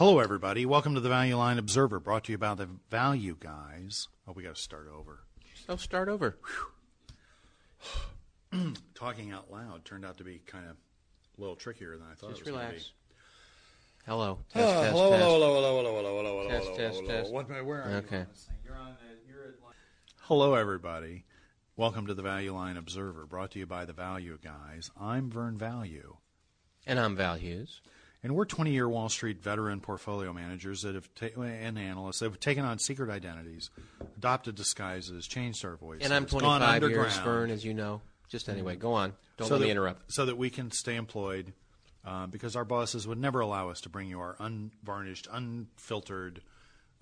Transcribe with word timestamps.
Hello, 0.00 0.18
everybody. 0.18 0.64
Welcome 0.64 0.94
to 0.94 1.00
the 1.00 1.10
Value 1.10 1.36
Line 1.36 1.58
Observer, 1.58 2.00
brought 2.00 2.24
to 2.24 2.32
you 2.32 2.38
by 2.38 2.54
the 2.54 2.70
Value 2.90 3.36
Guys. 3.38 4.08
Oh, 4.26 4.32
we 4.32 4.42
got 4.42 4.56
to 4.56 4.62
start 4.62 4.88
over. 4.90 5.20
So 5.66 5.76
start 5.76 6.08
over. 6.08 6.38
Talking 8.94 9.30
out 9.30 9.52
loud 9.52 9.84
turned 9.84 10.06
out 10.06 10.16
to 10.16 10.24
be 10.24 10.40
kind 10.46 10.64
of 10.70 10.76
a 11.36 11.40
little 11.42 11.54
trickier 11.54 11.98
than 11.98 12.06
I 12.10 12.14
thought 12.14 12.30
Just 12.30 12.40
it 12.40 12.44
was 12.46 12.54
going 12.54 12.66
to 12.68 12.72
be. 12.72 12.76
relax. 12.76 12.92
Hello. 14.06 14.38
Test, 14.54 14.74
Oh, 14.74 14.80
test, 14.80 14.92
hello, 14.96 15.10
test. 15.10 15.22
hello, 15.22 15.38
hello, 15.38 15.76
hello, 15.76 15.76
hello, 15.76 16.02
hello, 16.02 16.16
hello, 16.16 16.36
hello, 16.38 16.48
Test, 16.48 16.64
hello, 16.64 16.76
test, 16.78 17.00
hello. 17.00 17.08
test. 17.20 17.32
What, 17.34 17.48
where 17.66 17.82
are 17.82 17.90
Okay. 17.98 18.16
you 18.16 18.22
on 18.22 18.26
this 18.32 18.44
thing? 18.44 18.56
You're 18.64 18.76
on 18.76 18.96
the, 19.02 19.30
you're 19.30 19.42
at 19.44 19.54
Hello, 20.22 20.54
everybody. 20.54 21.24
Welcome 21.76 22.06
to 22.06 22.14
the 22.14 22.22
Value 22.22 22.54
Line 22.54 22.78
Observer, 22.78 23.26
brought 23.26 23.50
to 23.50 23.58
you 23.58 23.66
by 23.66 23.84
the 23.84 23.92
Value 23.92 24.38
Guys. 24.42 24.90
I'm 24.98 25.28
Vern 25.30 25.58
Value. 25.58 26.16
And 26.86 26.98
I'm 26.98 27.16
Val 27.16 27.34
Hughes. 27.34 27.82
And 28.22 28.34
we're 28.34 28.44
20 28.44 28.72
year 28.72 28.88
Wall 28.88 29.08
Street 29.08 29.42
veteran 29.42 29.80
portfolio 29.80 30.32
managers 30.32 30.82
that 30.82 30.94
have 30.94 31.08
ta- 31.14 31.40
and 31.40 31.78
analysts 31.78 32.18
that 32.18 32.26
have 32.26 32.40
taken 32.40 32.64
on 32.64 32.78
secret 32.78 33.10
identities, 33.10 33.70
adopted 34.18 34.54
disguises, 34.56 35.26
changed 35.26 35.64
our 35.64 35.76
voices. 35.76 36.04
And 36.04 36.12
I'm 36.12 36.24
gone 36.24 36.60
25 36.60 36.90
years, 36.90 37.16
Vern, 37.18 37.50
as 37.50 37.64
you 37.64 37.72
know. 37.72 38.02
Just 38.28 38.48
anyway, 38.48 38.76
go 38.76 38.92
on. 38.92 39.14
Don't 39.38 39.48
so 39.48 39.54
let 39.54 39.60
that, 39.60 39.64
me 39.64 39.70
interrupt. 39.70 40.12
So 40.12 40.26
that 40.26 40.36
we 40.36 40.50
can 40.50 40.70
stay 40.70 40.96
employed 40.96 41.52
uh, 42.04 42.26
because 42.26 42.56
our 42.56 42.64
bosses 42.64 43.06
would 43.06 43.18
never 43.18 43.40
allow 43.40 43.70
us 43.70 43.80
to 43.82 43.88
bring 43.88 44.08
you 44.08 44.20
our 44.20 44.36
unvarnished, 44.38 45.26
unfiltered, 45.32 46.42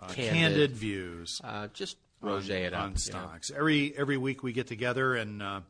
uh, 0.00 0.06
Candid. 0.08 0.32
candid. 0.32 0.76
views 0.76 1.40
Uh, 1.44 1.68
just 1.74 1.96
rose 2.20 2.48
it 2.48 2.72
up. 2.72 2.80
on 2.82 2.88
you 2.88 2.94
know. 2.94 2.96
stocks. 2.98 3.50
Every, 3.50 3.92
every 3.96 4.16
week 4.16 4.42
we 4.42 4.52
get 4.52 4.68
together 4.68 5.16
and 5.16 5.42
uh, 5.42 5.60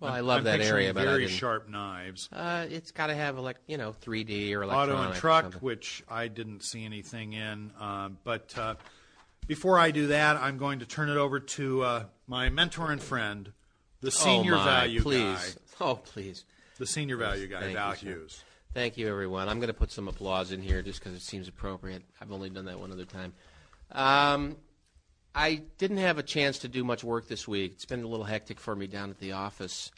well, 0.01 0.13
I 0.13 0.17
I'm- 0.17 0.27
love 0.27 0.39
I'm 0.39 0.45
that 0.45 0.61
area, 0.61 0.93
but 0.93 1.05
very 1.05 1.27
sharp 1.27 1.69
knives. 1.69 2.29
Uh, 2.33 2.67
it's 2.69 2.91
got 2.93 3.07
to 3.09 3.15
have 3.15 3.37
elect, 3.39 3.63
you 3.67 3.79
know, 3.79 3.93
3D 3.93 4.55
or 4.55 4.63
Auto 4.65 4.73
electronic. 4.93 5.11
and 5.11 5.15
truck, 5.21 5.55
which 5.63 6.03
I 6.09 6.29
didn't 6.29 6.63
see 6.63 6.85
anything 6.85 7.33
in. 7.33 7.73
Um, 7.81 8.19
but 8.25 8.57
uh, 8.59 8.75
before 9.47 9.79
I 9.79 9.91
do 9.91 10.09
that, 10.09 10.37
I'm 10.37 10.59
going 10.59 10.81
to 10.81 10.87
turn 10.87 11.09
it 11.09 11.17
over 11.17 11.41
to 11.41 11.83
uh, 11.83 12.05
my 12.27 12.49
mentor 12.51 12.93
and 12.93 13.03
friend, 13.03 13.53
the 14.03 14.11
senior 14.11 14.55
oh 14.55 14.59
my, 14.59 14.65
value 14.65 15.01
please. 15.03 15.57
guy, 15.81 15.85
Oh, 15.87 15.97
please. 15.97 16.45
the 16.79 16.87
senior 16.87 17.17
value 17.17 17.47
guy, 17.49 17.61
Thank 17.61 17.75
Val 17.77 17.95
you. 17.97 18.11
Hughes. 18.15 18.45
Thank 18.75 18.97
you, 18.99 19.09
everyone. 19.09 19.49
I'm 19.49 19.59
going 19.59 19.69
to 19.69 19.75
put 19.75 19.91
some 19.91 20.09
applause 20.09 20.53
in 20.53 20.63
here 20.63 20.83
just 20.83 21.01
because 21.01 21.15
it 21.15 21.23
seems 21.23 21.49
appropriate. 21.49 22.03
I've 22.21 22.31
only 22.31 22.51
done 22.51 22.67
that 22.67 22.79
one 22.79 22.93
other 22.93 23.07
time. 23.07 23.33
Um, 23.93 24.57
I 25.35 25.63
didn't 25.79 25.99
have 25.99 26.19
a 26.19 26.23
chance 26.23 26.59
to 26.61 26.69
do 26.69 26.85
much 26.85 27.03
work 27.03 27.29
this 27.29 27.49
week. 27.49 27.73
It's 27.75 27.87
been 27.87 28.03
a 28.03 28.07
little 28.07 28.27
hectic 28.27 28.61
for 28.61 28.77
me 28.77 28.87
down 28.87 29.11
at 29.11 29.19
the 29.19 29.33
office. 29.33 29.91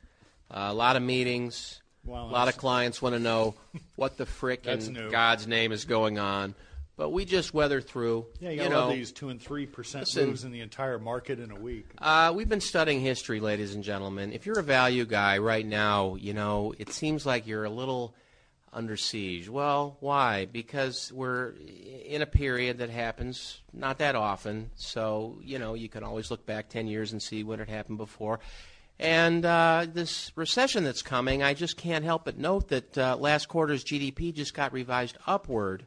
Uh, 0.50 0.68
a 0.70 0.74
lot 0.74 0.96
of 0.96 1.02
meetings. 1.02 1.82
Well, 2.04 2.24
a 2.24 2.30
lot 2.30 2.48
of 2.48 2.56
clients 2.56 3.02
want 3.02 3.14
to 3.14 3.18
know 3.18 3.54
what 3.96 4.16
the 4.16 4.24
frick 4.24 4.66
in. 4.66 5.10
God's 5.10 5.46
name 5.46 5.72
is 5.72 5.84
going 5.84 6.18
on. 6.18 6.54
But 6.96 7.10
we 7.10 7.24
just 7.24 7.54
weather 7.54 7.80
through. 7.80 8.26
Yeah, 8.40 8.50
you, 8.50 8.62
you 8.64 8.68
know, 8.68 8.90
these 8.90 9.10
two 9.10 9.30
and 9.30 9.40
three 9.40 9.64
percent 9.64 10.06
moves 10.16 10.44
in 10.44 10.52
the 10.52 10.60
entire 10.60 10.98
market 10.98 11.40
in 11.40 11.50
a 11.50 11.58
week. 11.58 11.86
Uh, 11.96 12.32
we've 12.34 12.48
been 12.48 12.60
studying 12.60 13.00
history, 13.00 13.40
ladies 13.40 13.74
and 13.74 13.82
gentlemen. 13.82 14.34
If 14.34 14.44
you're 14.44 14.58
a 14.58 14.62
value 14.62 15.06
guy 15.06 15.38
right 15.38 15.64
now, 15.64 16.16
you 16.16 16.34
know, 16.34 16.74
it 16.78 16.90
seems 16.90 17.24
like 17.24 17.46
you're 17.46 17.64
a 17.64 17.70
little 17.70 18.14
under 18.72 18.96
siege. 18.96 19.48
Well, 19.48 19.96
why? 20.00 20.44
Because 20.46 21.12
we're 21.12 21.54
in 22.06 22.22
a 22.22 22.26
period 22.26 22.78
that 22.78 22.90
happens 22.90 23.60
not 23.72 23.98
that 23.98 24.14
often. 24.14 24.70
So, 24.76 25.38
you 25.42 25.58
know, 25.58 25.74
you 25.74 25.88
can 25.88 26.04
always 26.04 26.30
look 26.30 26.46
back 26.46 26.68
10 26.68 26.86
years 26.86 27.12
and 27.12 27.20
see 27.22 27.42
what 27.42 27.58
had 27.58 27.68
happened 27.68 27.98
before. 27.98 28.40
And 28.98 29.44
uh, 29.44 29.86
this 29.92 30.30
recession 30.36 30.84
that's 30.84 31.02
coming, 31.02 31.42
I 31.42 31.54
just 31.54 31.76
can't 31.76 32.04
help 32.04 32.26
but 32.26 32.38
note 32.38 32.68
that 32.68 32.96
uh, 32.98 33.16
last 33.18 33.48
quarter's 33.48 33.82
GDP 33.82 34.32
just 34.34 34.54
got 34.54 34.72
revised 34.72 35.16
upward. 35.26 35.86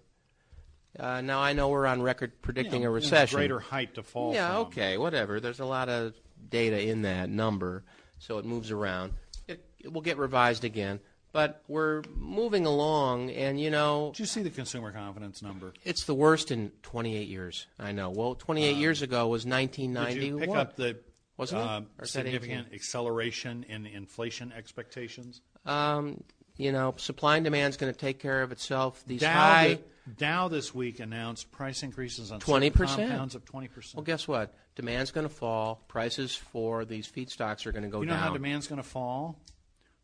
Uh, 0.99 1.21
now, 1.21 1.39
I 1.39 1.53
know 1.53 1.69
we're 1.69 1.85
on 1.87 2.01
record 2.01 2.41
predicting 2.41 2.81
Yeah, 2.81 2.87
a 2.89 2.91
recession. 2.91 3.37
greater 3.37 3.59
height 3.59 3.95
to 3.95 4.03
fall. 4.03 4.33
Yeah, 4.33 4.49
from. 4.49 4.57
okay, 4.67 4.97
whatever. 4.97 5.39
There's 5.39 5.59
a 5.59 5.65
lot 5.65 5.89
of 5.89 6.13
data 6.49 6.81
in 6.87 7.03
that 7.03 7.29
number, 7.29 7.83
so 8.19 8.37
it 8.39 8.45
moves 8.45 8.71
around. 8.71 9.13
It, 9.47 9.63
it 9.79 9.91
will 9.91 10.01
get 10.01 10.17
revised 10.17 10.63
again, 10.63 10.99
but 11.33 11.61
we're 11.67 12.03
moving 12.15 12.65
along, 12.65 13.31
and 13.31 13.59
you 13.59 13.69
know, 13.69 14.11
Did 14.13 14.19
you 14.21 14.25
see 14.25 14.41
the 14.43 14.49
consumer 14.49 14.91
confidence 14.93 15.41
number? 15.41 15.73
it's 15.83 16.05
the 16.05 16.13
worst 16.15 16.51
in 16.51 16.71
28 16.83 17.27
years. 17.27 17.67
I 17.77 17.91
know. 17.91 18.09
Well, 18.11 18.35
28 18.35 18.77
years 18.77 19.01
ago 19.01 19.27
was 19.27 19.43
Did 19.43 19.51
1991. 19.51 20.25
you 20.25 20.39
pick 20.39 20.55
up 20.55 20.75
the 20.77 20.97
Wasn't 21.35 21.59
it? 21.61 21.65
Or 21.65 22.03
is 22.05 22.13
that 22.13 22.23
significant 22.23 22.67
acceleration 22.73 23.65
in 23.67 23.85
inflation 23.85 24.53
expectations? 24.55 25.41
um, 25.65 26.23
you 26.55 26.71
know, 26.71 26.93
supply 26.97 27.37
and 27.37 27.43
demand 27.43 27.71
is 27.71 27.77
going 27.77 27.91
to 27.91 27.97
take 27.99 28.19
care 28.19 28.43
of 28.43 28.51
itself. 28.51 29.03
These 29.07 29.21
Dow, 29.21 29.33
high. 29.33 29.79
Dow 30.17 30.49
this 30.49 30.73
week 30.75 30.99
announced 30.99 31.51
price 31.51 31.81
increases 31.81 32.31
on 32.31 32.39
20%. 32.41 32.45
certain 32.77 33.09
compounds 33.09 33.33
of 33.33 33.43
20%. 33.45 33.95
well, 33.95 34.03
guess 34.03 34.27
what? 34.27 34.53
Demand's 34.75 35.09
going 35.09 35.27
to 35.27 35.33
fall. 35.33 35.81
Prices 35.87 36.35
for 36.35 36.85
these 36.85 37.07
feedstocks 37.07 37.65
are 37.65 37.71
going 37.71 37.83
to 37.85 37.89
go 37.89 37.97
down. 37.97 38.03
you 38.03 38.07
know 38.09 38.13
down. 38.13 38.23
how 38.27 38.33
demand's 38.33 38.67
going 38.67 38.81
to 38.81 38.87
fall? 38.87 39.39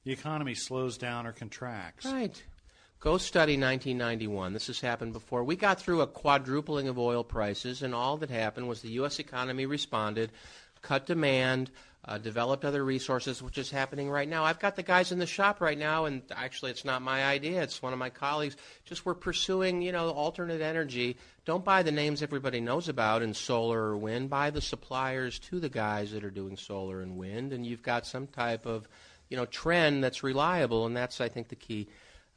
The 0.09 0.13
economy 0.13 0.55
slows 0.55 0.97
down 0.97 1.27
or 1.27 1.33
contracts. 1.33 2.03
Right. 2.03 2.43
Go 2.99 3.19
study 3.19 3.59
1991. 3.59 4.53
This 4.53 4.65
has 4.65 4.81
happened 4.81 5.13
before. 5.13 5.43
We 5.43 5.55
got 5.55 5.79
through 5.79 6.01
a 6.01 6.07
quadrupling 6.07 6.87
of 6.87 6.97
oil 6.97 7.23
prices, 7.23 7.83
and 7.83 7.93
all 7.93 8.17
that 8.17 8.31
happened 8.31 8.67
was 8.67 8.81
the 8.81 8.89
U.S. 8.93 9.19
economy 9.19 9.67
responded, 9.67 10.31
cut 10.81 11.05
demand, 11.05 11.69
uh, 12.05 12.17
developed 12.17 12.65
other 12.65 12.83
resources, 12.83 13.43
which 13.43 13.59
is 13.59 13.69
happening 13.69 14.09
right 14.09 14.27
now. 14.27 14.43
I've 14.43 14.57
got 14.57 14.75
the 14.75 14.81
guys 14.81 15.11
in 15.11 15.19
the 15.19 15.27
shop 15.27 15.61
right 15.61 15.77
now, 15.77 16.05
and 16.05 16.23
actually, 16.31 16.71
it's 16.71 16.85
not 16.85 17.03
my 17.03 17.23
idea. 17.25 17.61
It's 17.61 17.83
one 17.83 17.93
of 17.93 17.99
my 17.99 18.09
colleagues. 18.09 18.55
Just 18.85 19.05
we're 19.05 19.13
pursuing, 19.13 19.83
you 19.83 19.91
know, 19.91 20.09
alternate 20.09 20.61
energy. 20.61 21.17
Don't 21.45 21.63
buy 21.63 21.83
the 21.83 21.91
names 21.91 22.23
everybody 22.23 22.61
knows 22.61 22.89
about 22.89 23.21
in 23.21 23.35
solar 23.35 23.79
or 23.79 23.95
wind. 23.95 24.31
Buy 24.31 24.49
the 24.49 24.59
suppliers 24.59 25.37
to 25.37 25.59
the 25.59 25.69
guys 25.69 26.13
that 26.13 26.23
are 26.23 26.31
doing 26.31 26.57
solar 26.57 27.01
and 27.01 27.15
wind, 27.15 27.53
and 27.53 27.63
you've 27.63 27.83
got 27.83 28.07
some 28.07 28.25
type 28.25 28.65
of, 28.65 28.87
you 29.29 29.37
know, 29.37 29.45
trend 29.45 30.03
that's 30.03 30.23
reliable, 30.23 30.85
and 30.85 30.95
that's, 30.95 31.21
I 31.21 31.29
think, 31.29 31.49
the 31.49 31.55
key. 31.55 31.87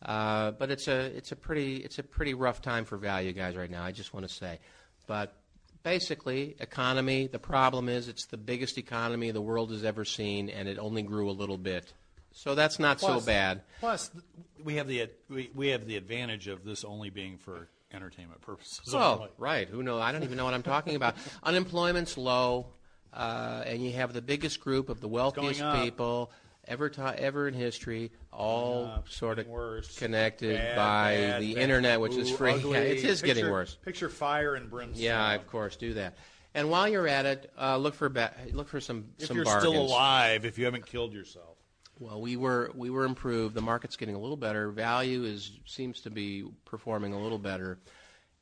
Uh, 0.05 0.51
but 0.53 0.71
it's 0.71 0.89
a 0.89 1.17
it's 1.17 1.31
a 1.31 1.37
pretty 1.37 1.77
it's 1.77 1.99
a 1.99 2.03
pretty 2.03 2.35
rough 2.35 2.61
time 2.61 2.85
for 2.85 2.97
value 2.97 3.33
guys 3.33 3.57
right 3.57 3.71
now. 3.71 3.85
I 3.85 3.93
just 3.93 4.13
want 4.13 4.27
to 4.29 4.35
say, 4.35 4.59
but 5.07 5.35
basically, 5.83 6.57
economy. 6.59 7.29
The 7.29 7.39
problem 7.39 7.89
is 7.89 8.09
it's 8.09 8.27
the 8.27 8.37
biggest 8.37 8.79
economy 8.79 9.31
the 9.31 9.41
world 9.41 9.71
has 9.71 9.85
ever 9.85 10.05
seen, 10.05 10.49
and 10.49 10.69
it 10.69 10.79
only 10.79 11.03
grew 11.03 11.31
a 11.31 11.33
little 11.33 11.59
bit. 11.59 11.93
So 12.33 12.55
that's 12.55 12.79
not 12.79 12.99
Plus- 12.99 13.23
so 13.23 13.27
bad. 13.27 13.63
Plus, 13.81 14.11
we 14.65 14.77
have 14.77 14.89
the 14.89 15.09
we, 15.29 15.51
we 15.55 15.69
have 15.69 15.87
the 15.87 15.97
advantage 15.97 16.49
of 16.49 16.65
this 16.65 16.85
only 16.85 17.11
being 17.11 17.39
for 17.39 17.69
entertainment 17.93 18.41
purposes. 18.41 18.93
Well, 18.93 19.15
only. 19.15 19.29
right. 19.39 19.69
Who 19.69 19.83
knows? 19.83 20.01
I 20.01 20.13
don't 20.13 20.25
even 20.25 20.37
know 20.37 20.45
what 20.45 20.55
I'm 20.55 20.63
talking 20.63 20.97
about. 20.97 21.15
Unemployment's 21.43 22.17
low, 22.17 22.67
uh, 23.13 23.63
and 23.67 23.85
you 23.85 23.93
have 23.93 24.13
the 24.13 24.23
biggest 24.23 24.61
group 24.61 24.89
of 24.89 25.01
the 25.01 25.09
wealthiest 25.09 25.63
people. 25.83 26.33
Ever 26.67 26.89
ta- 26.91 27.15
ever 27.17 27.49
in 27.49 27.55
history, 27.55 28.11
all 28.33 28.85
Uh, 28.87 29.01
sort 29.09 29.39
of 29.39 29.47
worse. 29.47 29.99
connected 29.99 30.57
Bad, 30.57 30.77
by 30.77 31.15
bad, 31.17 31.43
the 31.43 31.55
bad. 31.55 31.63
internet, 31.63 32.01
which 32.01 32.15
is 32.17 32.31
free. 32.31 32.53
ugly. 32.55 32.73
Yeah, 32.73 32.79
it 32.81 33.05
is 33.05 33.23
getting 33.23 33.51
worse. 33.51 33.77
Picture 33.85 34.09
fire 34.09 34.55
and 34.55 34.71
brimstone. 34.71 35.03
Yeah, 35.03 35.33
of 35.33 35.47
course, 35.47 35.77
do 35.77 35.95
that. 35.95 36.15
And 36.55 36.71
while 36.71 36.87
you're 36.89 37.09
at 37.09 37.25
it, 37.27 37.51
uh, 37.61 37.77
look 37.79 37.95
for 37.95 38.09
ba- 38.09 38.35
look 38.53 38.69
for 38.69 38.81
some 38.81 39.07
If 39.19 39.27
some 39.29 39.37
you're 39.37 39.45
bargains. 39.45 39.73
still 39.73 39.83
alive, 39.83 40.45
if 40.45 40.59
you 40.59 40.65
haven't 40.67 40.87
killed 40.87 41.15
yourself. 41.15 41.57
Well, 41.99 42.21
we 42.21 42.37
were 42.37 42.71
we 42.75 42.91
were 42.91 43.05
improved. 43.05 43.55
The 43.55 43.63
market's 43.63 43.97
getting 43.97 44.15
a 44.15 44.19
little 44.19 44.37
better. 44.37 44.71
Value 44.71 45.25
is 45.25 45.53
seems 45.67 46.01
to 46.03 46.11
be 46.11 46.45
performing 46.65 47.13
a 47.13 47.21
little 47.23 47.39
better. 47.39 47.79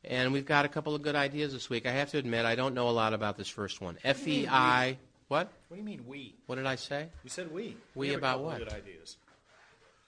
And 0.03 0.33
we've 0.33 0.47
got 0.47 0.65
a 0.65 0.69
couple 0.69 0.95
of 0.95 1.03
good 1.03 1.15
ideas 1.15 1.53
this 1.53 1.69
week. 1.69 1.85
I 1.87 1.91
have 1.91 2.11
to 2.13 2.19
admit, 2.19 2.47
I 2.47 2.55
don't 2.55 2.75
know 2.75 2.89
a 2.89 2.91
lot 2.91 3.13
about 3.13 3.37
this 3.37 3.49
first 3.49 3.83
one. 3.83 3.97
FEI. 4.03 4.99
What? 5.31 5.49
What 5.69 5.77
do 5.77 5.81
you 5.81 5.87
mean 5.87 6.07
we? 6.09 6.35
What 6.47 6.57
did 6.57 6.67
I 6.67 6.75
say? 6.75 7.07
You 7.23 7.31
said 7.31 7.53
we. 7.53 7.77
We 7.95 8.13
a 8.15 8.19
about 8.19 8.33
couple 8.39 8.47
what? 8.47 8.59
Good 8.59 8.73
ideas. 8.73 9.17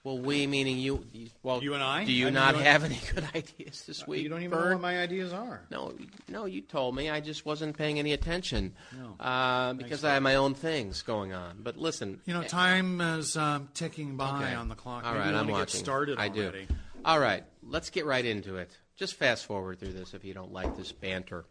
Well, 0.03 0.19
we 0.19 0.47
meaning 0.47 0.77
you. 0.79 1.05
you- 1.13 1.29
Well, 1.43 1.63
You 1.63 1.75
and 1.75 1.81
I? 1.81 2.03
Do 2.03 2.11
you 2.11 2.25
I 2.25 2.27
mean, 2.27 2.33
not 2.33 2.55
you 2.55 2.59
and- 2.59 2.67
have 2.67 2.83
any 2.83 2.99
good 3.15 3.23
ideas 3.33 3.83
this 3.87 4.05
week? 4.05 4.21
You 4.23 4.27
don't 4.27 4.39
even 4.41 4.49
Vern? 4.51 4.63
know 4.71 4.75
what 4.75 4.81
my 4.81 4.99
ideas 4.99 5.31
are. 5.31 5.61
No, 5.71 5.93
no, 6.27 6.43
you 6.43 6.59
told 6.59 6.93
me. 6.93 7.09
I 7.09 7.21
just 7.21 7.45
wasn't 7.45 7.77
paying 7.77 7.99
any 7.99 8.11
attention 8.11 8.75
No. 8.99 9.15
uh, 9.25 9.71
because 9.73 10.03
I 10.03 10.15
have 10.15 10.23
my 10.23 10.35
own 10.35 10.55
things 10.55 11.03
going 11.03 11.31
on. 11.31 11.59
But 11.63 11.77
listen, 11.77 12.19
You 12.25 12.33
know, 12.33 12.43
time 12.43 12.99
is 12.99 13.37
um, 13.37 13.69
ticking 13.73 14.17
by 14.17 14.43
Okay. 14.43 14.53
on 14.55 14.67
the 14.67 14.75
clock. 14.75 15.05
All 15.05 15.13
Maybe 15.13 15.19
right, 15.21 15.31
we 15.31 15.37
I'm 15.37 15.45
wanna 15.47 15.53
watching. 15.59 15.79
Get 15.79 15.85
started 15.85 16.17
I 16.19 16.27
already. 16.27 16.65
do. 16.65 16.75
All 17.05 17.19
right, 17.19 17.45
let's 17.65 17.89
get 17.89 18.05
right 18.05 18.25
into 18.25 18.57
it. 18.57 18.77
Just 18.97 19.13
fast 19.15 19.45
forward 19.45 19.79
through 19.79 19.93
this 19.93 20.13
if 20.13 20.25
you 20.25 20.33
don't 20.33 20.51
like 20.51 20.75
this 20.75 20.91
banter. 20.91 21.45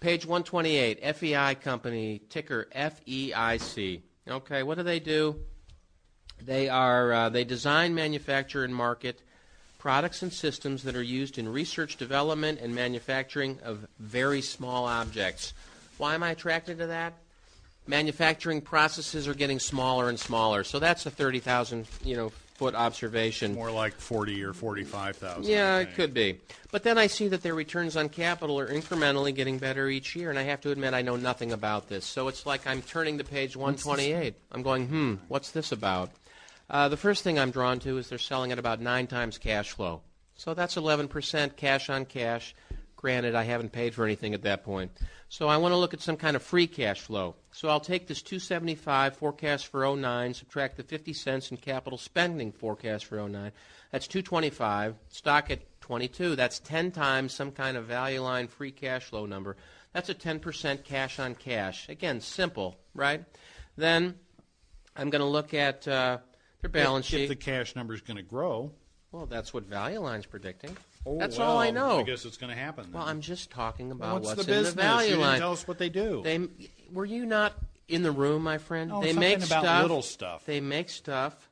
Page 0.00 0.26
128, 0.26 1.16
FEI 1.16 1.54
Company, 1.54 2.20
ticker 2.28 2.68
FEIC. 2.74 4.02
Okay, 4.28 4.62
what 4.62 4.76
do 4.76 4.82
they 4.82 5.00
do? 5.00 5.36
They 6.44 6.68
are 6.68 7.12
uh, 7.12 7.28
they 7.30 7.44
design, 7.44 7.94
manufacture, 7.94 8.64
and 8.64 8.74
market 8.74 9.22
products 9.78 10.22
and 10.22 10.32
systems 10.32 10.82
that 10.82 10.96
are 10.96 11.02
used 11.02 11.38
in 11.38 11.48
research, 11.48 11.96
development, 11.96 12.60
and 12.60 12.74
manufacturing 12.74 13.58
of 13.64 13.86
very 13.98 14.42
small 14.42 14.84
objects. 14.84 15.54
Why 15.96 16.14
am 16.14 16.22
I 16.22 16.30
attracted 16.30 16.78
to 16.78 16.88
that? 16.88 17.14
Manufacturing 17.86 18.60
processes 18.60 19.28
are 19.28 19.34
getting 19.34 19.60
smaller 19.60 20.08
and 20.08 20.18
smaller, 20.18 20.64
so 20.64 20.78
that's 20.78 21.06
a 21.06 21.10
thirty 21.10 21.38
thousand 21.38 21.86
you 22.04 22.16
know 22.16 22.32
foot 22.56 22.74
observation. 22.74 23.54
More 23.54 23.70
like 23.70 23.94
forty 23.94 24.42
or 24.42 24.52
forty-five 24.52 25.16
thousand. 25.16 25.44
Yeah, 25.44 25.78
it 25.78 25.94
could 25.94 26.14
be. 26.14 26.40
But 26.72 26.82
then 26.82 26.98
I 26.98 27.06
see 27.06 27.28
that 27.28 27.42
their 27.42 27.54
returns 27.54 27.96
on 27.96 28.08
capital 28.08 28.58
are 28.58 28.68
incrementally 28.68 29.34
getting 29.34 29.58
better 29.58 29.88
each 29.88 30.16
year, 30.16 30.30
and 30.30 30.38
I 30.38 30.42
have 30.42 30.60
to 30.62 30.70
admit 30.70 30.94
I 30.94 31.02
know 31.02 31.16
nothing 31.16 31.52
about 31.52 31.88
this. 31.88 32.04
So 32.04 32.28
it's 32.28 32.46
like 32.46 32.66
I'm 32.66 32.82
turning 32.82 33.18
to 33.18 33.24
page 33.24 33.56
128. 33.56 34.34
I'm 34.52 34.62
going, 34.62 34.86
hmm, 34.88 35.14
what's 35.28 35.50
this 35.50 35.72
about? 35.72 36.10
Uh, 36.68 36.88
the 36.88 36.96
first 36.96 37.22
thing 37.22 37.38
I'm 37.38 37.50
drawn 37.50 37.78
to 37.80 37.98
is 37.98 38.08
they're 38.08 38.18
selling 38.18 38.52
at 38.52 38.58
about 38.58 38.80
nine 38.80 39.06
times 39.06 39.38
cash 39.38 39.70
flow. 39.72 40.02
So 40.34 40.52
that's 40.52 40.74
11% 40.76 41.56
cash 41.56 41.88
on 41.88 42.04
cash. 42.04 42.54
Granted, 43.06 43.36
I 43.36 43.44
haven't 43.44 43.70
paid 43.70 43.94
for 43.94 44.04
anything 44.04 44.34
at 44.34 44.42
that 44.42 44.64
point. 44.64 44.90
So 45.28 45.46
I 45.46 45.58
want 45.58 45.70
to 45.70 45.76
look 45.76 45.94
at 45.94 46.00
some 46.00 46.16
kind 46.16 46.34
of 46.34 46.42
free 46.42 46.66
cash 46.66 47.02
flow. 47.02 47.36
So 47.52 47.68
I'll 47.68 47.78
take 47.78 48.08
this 48.08 48.20
275 48.20 49.14
forecast 49.14 49.68
for 49.68 49.96
09, 49.96 50.34
subtract 50.34 50.76
the 50.76 50.82
50 50.82 51.12
cents 51.12 51.52
in 51.52 51.56
capital 51.56 51.98
spending 51.98 52.50
forecast 52.50 53.04
for 53.04 53.16
09. 53.28 53.52
That's 53.92 54.08
225. 54.08 54.96
Stock 55.10 55.52
at 55.52 55.60
22. 55.82 56.34
That's 56.34 56.58
10 56.58 56.90
times 56.90 57.32
some 57.32 57.52
kind 57.52 57.76
of 57.76 57.84
value 57.84 58.22
line 58.22 58.48
free 58.48 58.72
cash 58.72 59.04
flow 59.04 59.24
number. 59.24 59.56
That's 59.92 60.08
a 60.08 60.14
10% 60.14 60.82
cash 60.82 61.20
on 61.20 61.36
cash. 61.36 61.88
Again, 61.88 62.20
simple, 62.20 62.76
right? 62.92 63.24
Then 63.76 64.16
I'm 64.96 65.10
going 65.10 65.20
to 65.20 65.28
look 65.28 65.54
at 65.54 65.86
uh, 65.86 66.18
their 66.60 66.70
balance 66.70 67.06
if, 67.06 67.10
sheet. 67.10 67.22
If 67.22 67.28
the 67.28 67.36
cash 67.36 67.76
number 67.76 67.94
is 67.94 68.00
going 68.00 68.16
to 68.16 68.24
grow, 68.24 68.72
well, 69.16 69.26
that's 69.26 69.54
what 69.54 69.64
Value 69.64 70.00
Line's 70.00 70.26
predicting. 70.26 70.76
oh, 71.06 71.18
that's 71.18 71.38
all 71.38 71.56
I 71.56 71.70
know. 71.70 72.00
I 72.00 72.02
guess 72.02 72.26
it's 72.26 72.36
going 72.36 72.54
to 72.54 72.58
happen. 72.58 72.90
Well, 72.92 73.04
then. 73.04 73.16
I'm 73.16 73.20
just 73.22 73.50
talking 73.50 73.90
about 73.90 74.22
what's, 74.22 74.26
what's, 74.26 74.46
the 74.46 74.52
in 74.52 74.58
business? 74.58 74.74
the 74.74 74.82
value 74.82 75.08
you 75.08 75.14
didn't 75.14 75.26
line. 75.26 75.38
tell 75.38 75.52
us 75.52 75.66
what 75.66 75.78
they 75.78 75.88
do. 75.88 76.20
They 76.22 76.48
were 76.92 77.06
you 77.06 77.24
not 77.24 77.54
in 77.88 78.02
the 78.02 78.10
room, 78.10 78.42
my 78.42 78.58
friend? 78.58 78.92
Oh, 78.92 79.00
they 79.00 79.12
something 79.12 79.20
make 79.20 79.38
about 79.38 79.62
stuff. 79.62 79.82
little 79.82 80.02
stuff. 80.02 80.44
They 80.44 80.60
make 80.60 80.90
stuff. 80.90 81.48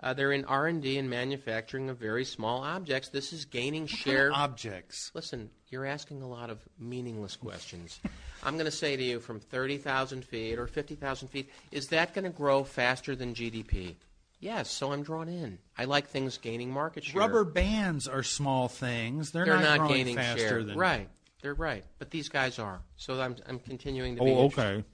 Uh, 0.00 0.12
they're 0.12 0.32
in 0.32 0.44
R 0.46 0.66
and 0.66 0.82
D 0.82 0.98
and 0.98 1.08
manufacturing 1.08 1.88
of 1.88 1.98
very 1.98 2.24
small 2.24 2.62
objects. 2.62 3.10
This 3.10 3.32
is 3.32 3.44
gaining 3.44 3.86
share. 3.86 4.32
objects. 4.32 5.12
Listen, 5.14 5.50
you're 5.68 5.86
asking 5.86 6.20
a 6.20 6.28
lot 6.28 6.50
of 6.50 6.58
meaningless 6.80 7.36
questions. 7.36 8.00
I'm 8.42 8.54
going 8.54 8.66
to 8.66 8.72
say 8.72 8.96
to 8.96 9.02
you, 9.02 9.20
from 9.20 9.38
30,000 9.38 10.24
feet 10.24 10.58
or 10.58 10.66
50,000 10.66 11.28
feet, 11.28 11.48
is 11.70 11.88
that 11.88 12.12
going 12.12 12.24
to 12.24 12.30
grow 12.30 12.64
faster 12.64 13.14
than 13.14 13.34
GDP? 13.34 13.94
Yes, 14.44 14.70
so 14.70 14.92
I'm 14.92 15.02
drawn 15.02 15.30
in. 15.30 15.58
I 15.78 15.86
like 15.86 16.08
things 16.08 16.36
gaining 16.36 16.70
market 16.70 17.02
share. 17.04 17.18
Rubber 17.18 17.44
bands 17.44 18.06
are 18.06 18.22
small 18.22 18.68
things. 18.68 19.30
They're, 19.30 19.46
they're 19.46 19.58
not, 19.58 19.78
growing 19.78 19.94
gaining 19.94 20.16
faster 20.16 20.38
share. 20.38 20.62
than 20.62 20.76
Right, 20.76 21.08
they're 21.40 21.54
right. 21.54 21.82
But 21.98 22.10
these 22.10 22.28
guys 22.28 22.58
are. 22.58 22.82
So 22.96 23.18
I'm, 23.22 23.36
I'm 23.48 23.58
continuing 23.58 24.16
to 24.16 24.20
oh, 24.20 24.24
be. 24.26 24.32
Oh, 24.32 24.44
okay. 24.44 24.84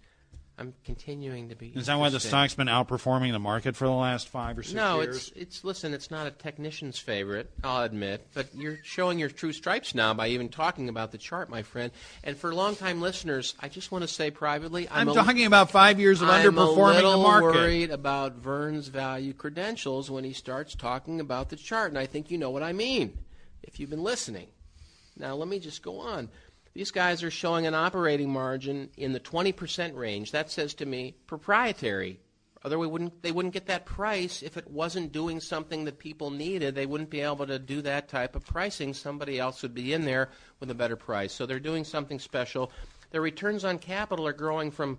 I'm 0.61 0.75
continuing 0.85 1.49
to 1.49 1.57
be. 1.57 1.69
Is 1.69 1.87
that 1.87 1.95
why 1.95 2.11
the 2.11 2.17
interested. 2.17 2.29
stock's 2.29 2.55
been 2.55 2.67
outperforming 2.67 3.33
the 3.33 3.39
market 3.39 3.75
for 3.77 3.87
the 3.87 3.93
last 3.95 4.29
five 4.29 4.59
or 4.59 4.63
six 4.63 4.75
No, 4.75 5.01
years? 5.01 5.29
it's 5.29 5.33
it's 5.37 5.65
listen. 5.65 5.95
It's 5.95 6.11
not 6.11 6.27
a 6.27 6.31
technician's 6.31 6.99
favorite, 6.99 7.51
I'll 7.65 7.83
admit, 7.83 8.27
but 8.35 8.55
you're 8.55 8.79
showing 8.83 9.19
your 9.19 9.31
true 9.31 9.55
stripes 9.55 9.95
now 9.95 10.13
by 10.13 10.29
even 10.29 10.51
talking 10.51 10.91
about 10.91 11.13
the 11.13 11.19
chart, 11.19 11.49
my 11.49 11.63
friend. 11.63 11.91
And 12.23 12.37
for 12.37 12.55
longtime 12.55 13.01
listeners, 13.01 13.55
I 13.59 13.69
just 13.69 13.91
want 13.91 14.03
to 14.03 14.09
say 14.09 14.31
privately, 14.31 14.87
I'm, 14.91 15.09
I'm 15.09 15.09
a, 15.09 15.15
talking 15.15 15.47
about 15.47 15.71
five 15.71 15.99
years 15.99 16.21
of 16.21 16.29
I'm 16.29 16.45
underperforming 16.45 16.91
a 16.91 16.95
little 16.97 17.13
the 17.13 17.19
market. 17.19 17.55
worried 17.59 17.91
about 17.91 18.35
Vern's 18.37 18.89
value 18.89 19.33
credentials 19.33 20.11
when 20.11 20.25
he 20.25 20.35
starts 20.35 20.75
talking 20.75 21.21
about 21.21 21.49
the 21.49 21.57
chart, 21.57 21.89
and 21.91 21.99
I 21.99 22.05
think 22.05 22.31
you 22.31 22.37
know 22.37 22.51
what 22.51 22.63
I 22.63 22.75
mean 22.75 23.17
if 23.63 23.81
you've 23.81 23.91
been 23.91 24.03
listening. 24.03 24.49
Now, 25.17 25.35
let 25.35 25.49
me 25.49 25.59
just 25.59 25.83
go 25.83 26.01
on. 26.01 26.29
These 26.75 26.93
guys 26.93 27.23
are 27.23 27.31
showing 27.31 27.67
an 27.67 27.75
operating 27.75 28.31
margin 28.31 28.91
in 28.97 29.13
the 29.13 29.21
20% 29.21 29.97
range. 29.97 30.33
That 30.33 30.51
says 30.51 30.75
to 30.75 30.87
me 30.87 31.17
proprietary. 31.27 32.21
Otherwise, 32.63 32.89
wouldn't, 32.89 33.23
they 33.23 33.33
wouldn't 33.33 33.55
get 33.55 33.67
that 33.67 33.87
price 33.87 34.43
if 34.43 34.57
it 34.57 34.71
wasn't 34.71 35.13
doing 35.13 35.41
something 35.41 35.85
that 35.87 35.99
people 35.99 36.31
needed. 36.31 36.75
They 36.75 36.85
wouldn't 36.85 37.09
be 37.09 37.23
able 37.23 37.47
to 37.47 37.59
do 37.59 37.81
that 37.83 38.09
type 38.09 38.37
of 38.37 38.45
pricing. 38.45 38.93
Somebody 38.93 39.39
else 39.39 39.63
would 39.63 39.75
be 39.75 39.95
in 39.95 40.05
there 40.05 40.29
with 40.61 40.71
a 40.71 40.75
better 40.75 40.97
price. 40.97 41.33
So 41.33 41.47
they're 41.47 41.59
doing 41.59 41.85
something 41.85 42.19
special. 42.19 42.71
Their 43.11 43.23
returns 43.23 43.65
on 43.65 43.79
capital 43.79 44.27
are 44.27 44.35
growing 44.35 44.71
from 44.71 44.99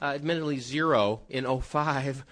uh, 0.00 0.06
admittedly 0.06 0.58
zero 0.58 1.20
in 1.28 1.44
05, 1.60 2.24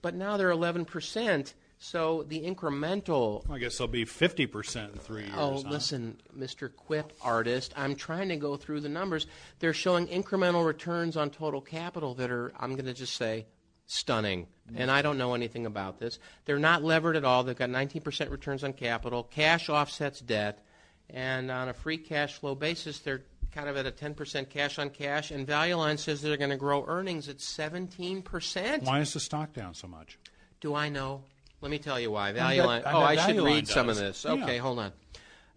but 0.00 0.14
now 0.14 0.38
they're 0.38 0.50
11%. 0.50 1.52
So 1.82 2.24
the 2.28 2.40
incremental 2.40 3.42
I 3.50 3.58
guess 3.58 3.76
they'll 3.76 3.88
be 3.88 4.04
50% 4.04 4.92
in 4.92 4.98
three 5.00 5.22
years. 5.22 5.34
Oh, 5.36 5.60
huh? 5.60 5.68
listen, 5.68 6.16
Mr. 6.38 6.72
Quip 6.72 7.12
artist, 7.20 7.74
I'm 7.76 7.96
trying 7.96 8.28
to 8.28 8.36
go 8.36 8.56
through 8.56 8.82
the 8.82 8.88
numbers. 8.88 9.26
They're 9.58 9.74
showing 9.74 10.06
incremental 10.06 10.64
returns 10.64 11.16
on 11.16 11.30
total 11.30 11.60
capital 11.60 12.14
that 12.14 12.30
are, 12.30 12.52
I'm 12.56 12.76
going 12.76 12.84
to 12.84 12.94
just 12.94 13.16
say, 13.16 13.46
stunning. 13.86 14.46
And 14.76 14.92
I 14.92 15.02
don't 15.02 15.18
know 15.18 15.34
anything 15.34 15.66
about 15.66 15.98
this. 15.98 16.20
They're 16.44 16.60
not 16.60 16.84
levered 16.84 17.16
at 17.16 17.24
all. 17.24 17.42
They've 17.42 17.56
got 17.58 17.68
19% 17.68 18.30
returns 18.30 18.62
on 18.62 18.74
capital. 18.74 19.24
Cash 19.24 19.68
offsets 19.68 20.20
debt. 20.20 20.64
And 21.10 21.50
on 21.50 21.68
a 21.68 21.74
free 21.74 21.98
cash 21.98 22.34
flow 22.34 22.54
basis, 22.54 23.00
they're 23.00 23.24
kind 23.50 23.68
of 23.68 23.76
at 23.76 23.86
a 23.86 23.90
10% 23.90 24.48
cash 24.48 24.78
on 24.78 24.88
cash. 24.90 25.32
And 25.32 25.44
Value 25.48 25.74
Line 25.74 25.98
says 25.98 26.22
they're 26.22 26.36
going 26.36 26.50
to 26.50 26.56
grow 26.56 26.84
earnings 26.86 27.28
at 27.28 27.38
17%. 27.38 28.84
Why 28.84 29.00
is 29.00 29.14
the 29.14 29.20
stock 29.20 29.52
down 29.52 29.74
so 29.74 29.88
much? 29.88 30.20
Do 30.60 30.76
I 30.76 30.88
know? 30.88 31.24
Let 31.62 31.70
me 31.70 31.78
tell 31.78 31.98
you 31.98 32.10
why. 32.10 32.32
Value 32.32 32.60
bet- 32.60 32.66
Line. 32.66 32.82
I 32.84 32.92
Oh, 32.92 33.00
I 33.00 33.16
should 33.16 33.26
Value 33.36 33.42
Line 33.42 33.54
read 33.54 33.68
some 33.68 33.88
of 33.88 33.94
does. 33.96 34.22
this. 34.22 34.26
Okay, 34.26 34.58
hold 34.58 34.78
on. 34.80 34.92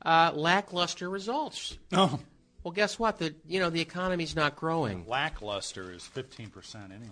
Uh, 0.03 0.31
lackluster 0.35 1.09
results. 1.09 1.77
Oh, 1.91 2.19
Well, 2.63 2.71
guess 2.71 2.97
what? 2.97 3.17
The 3.19 3.35
you 3.47 3.59
know 3.59 3.69
the 3.69 3.81
economy's 3.81 4.35
not 4.35 4.55
growing. 4.55 5.05
lackluster 5.07 5.91
is 5.91 6.03
15% 6.15 6.91
anyway. 6.91 7.09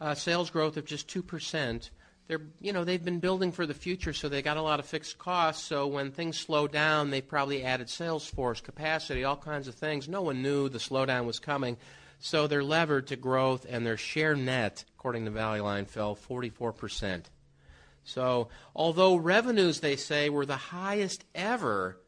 Yeah. 0.00 0.08
Uh, 0.08 0.14
sales 0.14 0.50
growth 0.50 0.76
of 0.76 0.84
just 0.84 1.08
two 1.08 1.22
percent. 1.22 1.90
They're 2.28 2.40
you 2.60 2.72
know 2.72 2.84
they've 2.84 3.04
been 3.04 3.20
building 3.20 3.52
for 3.52 3.66
the 3.66 3.74
future, 3.74 4.12
so 4.12 4.28
they 4.28 4.42
got 4.42 4.56
a 4.56 4.62
lot 4.62 4.80
of 4.80 4.86
fixed 4.86 5.16
costs. 5.18 5.64
So 5.64 5.86
when 5.86 6.10
things 6.12 6.38
slow 6.38 6.66
down, 6.66 7.10
they 7.10 7.20
probably 7.22 7.62
added 7.62 7.88
sales 7.88 8.26
force 8.26 8.60
capacity, 8.60 9.22
all 9.24 9.36
kinds 9.36 9.68
of 9.68 9.74
things. 9.76 10.08
No 10.08 10.22
one 10.22 10.42
knew 10.42 10.68
the 10.68 10.78
slowdown 10.78 11.24
was 11.24 11.38
coming, 11.38 11.76
so 12.18 12.46
they're 12.46 12.64
levered 12.64 13.06
to 13.08 13.16
growth, 13.16 13.64
and 13.68 13.86
their 13.86 13.96
share 13.96 14.34
net, 14.34 14.84
according 14.98 15.24
to 15.26 15.30
Value 15.30 15.62
Line, 15.62 15.84
fell 15.86 16.14
44 16.14 16.72
percent. 16.72 17.30
So, 18.06 18.48
although 18.74 19.16
revenues, 19.16 19.80
they 19.80 19.96
say, 19.96 20.30
were 20.30 20.46
the 20.46 20.56
highest 20.56 21.24
ever, 21.34 21.98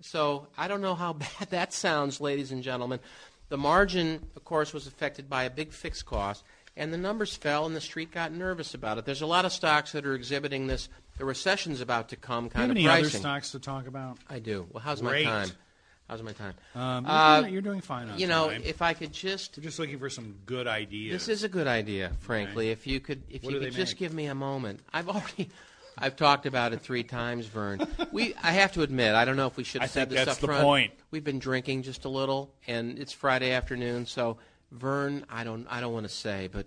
so 0.00 0.46
I 0.58 0.68
don't 0.68 0.82
know 0.82 0.94
how 0.94 1.12
bad 1.38 1.48
that 1.50 1.72
sounds, 1.72 2.20
ladies 2.20 2.52
and 2.52 2.62
gentlemen. 2.62 3.00
The 3.48 3.56
margin, 3.58 4.28
of 4.36 4.44
course, 4.44 4.72
was 4.72 4.86
affected 4.86 5.28
by 5.28 5.44
a 5.44 5.50
big 5.50 5.72
fixed 5.72 6.04
cost, 6.06 6.44
and 6.76 6.92
the 6.92 6.98
numbers 6.98 7.34
fell, 7.34 7.66
and 7.66 7.74
the 7.74 7.80
street 7.80 8.12
got 8.12 8.30
nervous 8.32 8.74
about 8.74 8.98
it. 8.98 9.04
There's 9.06 9.22
a 9.22 9.26
lot 9.26 9.44
of 9.44 9.52
stocks 9.52 9.92
that 9.92 10.06
are 10.06 10.14
exhibiting 10.14 10.66
this. 10.66 10.88
The 11.18 11.24
recession's 11.24 11.80
about 11.80 12.10
to 12.10 12.16
come 12.16 12.44
Do 12.44 12.46
you 12.46 12.50
kind 12.50 12.62
have 12.62 12.70
of 12.70 12.76
any 12.76 12.88
other 12.88 13.00
pricing. 13.00 13.20
stocks 13.20 13.50
to 13.52 13.58
talk 13.58 13.86
about? 13.86 14.18
I 14.28 14.38
do. 14.38 14.66
Well, 14.70 14.82
how's 14.82 15.00
Great. 15.00 15.24
my 15.24 15.30
time? 15.30 15.50
How's 16.12 16.22
my 16.22 16.32
time? 16.32 16.52
Um, 16.74 17.06
you're, 17.06 17.14
Uh, 17.14 17.40
doing, 17.40 17.52
you're 17.54 17.62
doing 17.62 17.80
fine 17.80 18.10
on 18.10 18.18
you 18.18 18.26
know, 18.26 18.50
time. 18.50 18.60
if 18.66 18.82
I 18.82 18.92
could 18.92 19.14
just 19.14 19.56
We're 19.56 19.62
just 19.62 19.78
looking 19.78 19.98
for 19.98 20.10
some 20.10 20.34
good 20.44 20.66
ideas. 20.66 21.10
This 21.26 21.38
is 21.38 21.42
a 21.42 21.48
good 21.48 21.66
idea, 21.66 22.12
frankly. 22.20 22.68
If 22.68 22.86
you 22.86 23.00
could, 23.00 23.22
if 23.30 23.42
What 23.42 23.54
you 23.54 23.60
could 23.60 23.72
just 23.72 23.94
make? 23.94 23.98
give 23.98 24.12
me 24.12 24.26
a 24.26 24.34
moment. 24.34 24.80
I've 24.92 25.08
already, 25.08 25.48
I've 25.96 26.14
talked 26.16 26.44
about 26.44 26.74
it 26.74 26.82
three 26.82 27.02
times, 27.02 27.46
Vern. 27.46 27.86
We, 28.10 28.34
I 28.42 28.52
have 28.52 28.72
to 28.72 28.82
admit, 28.82 29.14
I 29.14 29.24
don't 29.24 29.36
know 29.38 29.46
if 29.46 29.56
we 29.56 29.64
should 29.64 29.80
I 29.80 29.84
have 29.84 29.90
said 29.90 30.10
think 30.10 30.18
this 30.18 30.26
that's 30.26 30.36
up 30.36 30.40
the 30.42 30.46
front. 30.48 30.62
point. 30.64 30.92
We've 31.10 31.24
been 31.24 31.38
drinking 31.38 31.84
just 31.84 32.04
a 32.04 32.10
little, 32.10 32.52
and 32.66 32.98
it's 32.98 33.14
Friday 33.14 33.52
afternoon, 33.52 34.04
so 34.04 34.36
Vern, 34.70 35.24
I 35.30 35.44
don't, 35.44 35.66
I 35.70 35.80
don't 35.80 35.94
want 35.94 36.04
to 36.04 36.12
say, 36.12 36.50
but 36.52 36.66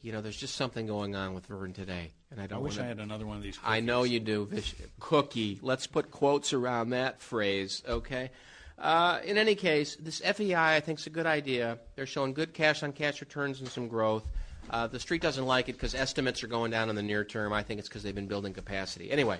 you 0.00 0.12
know, 0.12 0.22
there's 0.22 0.36
just 0.38 0.54
something 0.54 0.86
going 0.86 1.14
on 1.14 1.34
with 1.34 1.44
Vern 1.44 1.74
today, 1.74 2.12
and 2.30 2.40
I 2.40 2.44
I 2.44 2.46
don't 2.46 2.60
I 2.60 2.62
wish 2.62 2.76
want 2.76 2.86
I 2.86 2.88
had 2.88 3.00
another 3.00 3.26
one 3.26 3.36
of 3.36 3.42
these. 3.42 3.58
I 3.62 3.80
know 3.80 4.04
you 4.04 4.18
do, 4.20 4.46
Vish. 4.46 4.74
Cookie. 4.98 5.58
Let's 5.60 5.86
put 5.86 6.10
quotes 6.10 6.54
around 6.54 6.90
that 6.90 7.20
phrase, 7.20 7.82
okay? 7.86 8.30
Uh, 8.78 9.18
in 9.24 9.36
any 9.38 9.54
case, 9.54 9.96
this 9.96 10.20
FEI 10.20 10.76
I 10.76 10.80
think 10.80 11.00
is 11.00 11.06
a 11.06 11.10
good 11.10 11.26
idea. 11.26 11.78
They're 11.96 12.06
showing 12.06 12.32
good 12.32 12.54
cash-on-cash 12.54 13.20
returns 13.20 13.60
and 13.60 13.68
some 13.68 13.88
growth. 13.88 14.24
Uh, 14.70 14.86
the 14.86 15.00
street 15.00 15.22
doesn't 15.22 15.46
like 15.46 15.68
it 15.68 15.72
because 15.72 15.94
estimates 15.94 16.44
are 16.44 16.46
going 16.46 16.70
down 16.70 16.88
in 16.90 16.94
the 16.96 17.02
near 17.02 17.24
term. 17.24 17.52
I 17.52 17.62
think 17.62 17.80
it's 17.80 17.88
because 17.88 18.02
they've 18.02 18.14
been 18.14 18.28
building 18.28 18.52
capacity. 18.52 19.10
Anyway, 19.10 19.38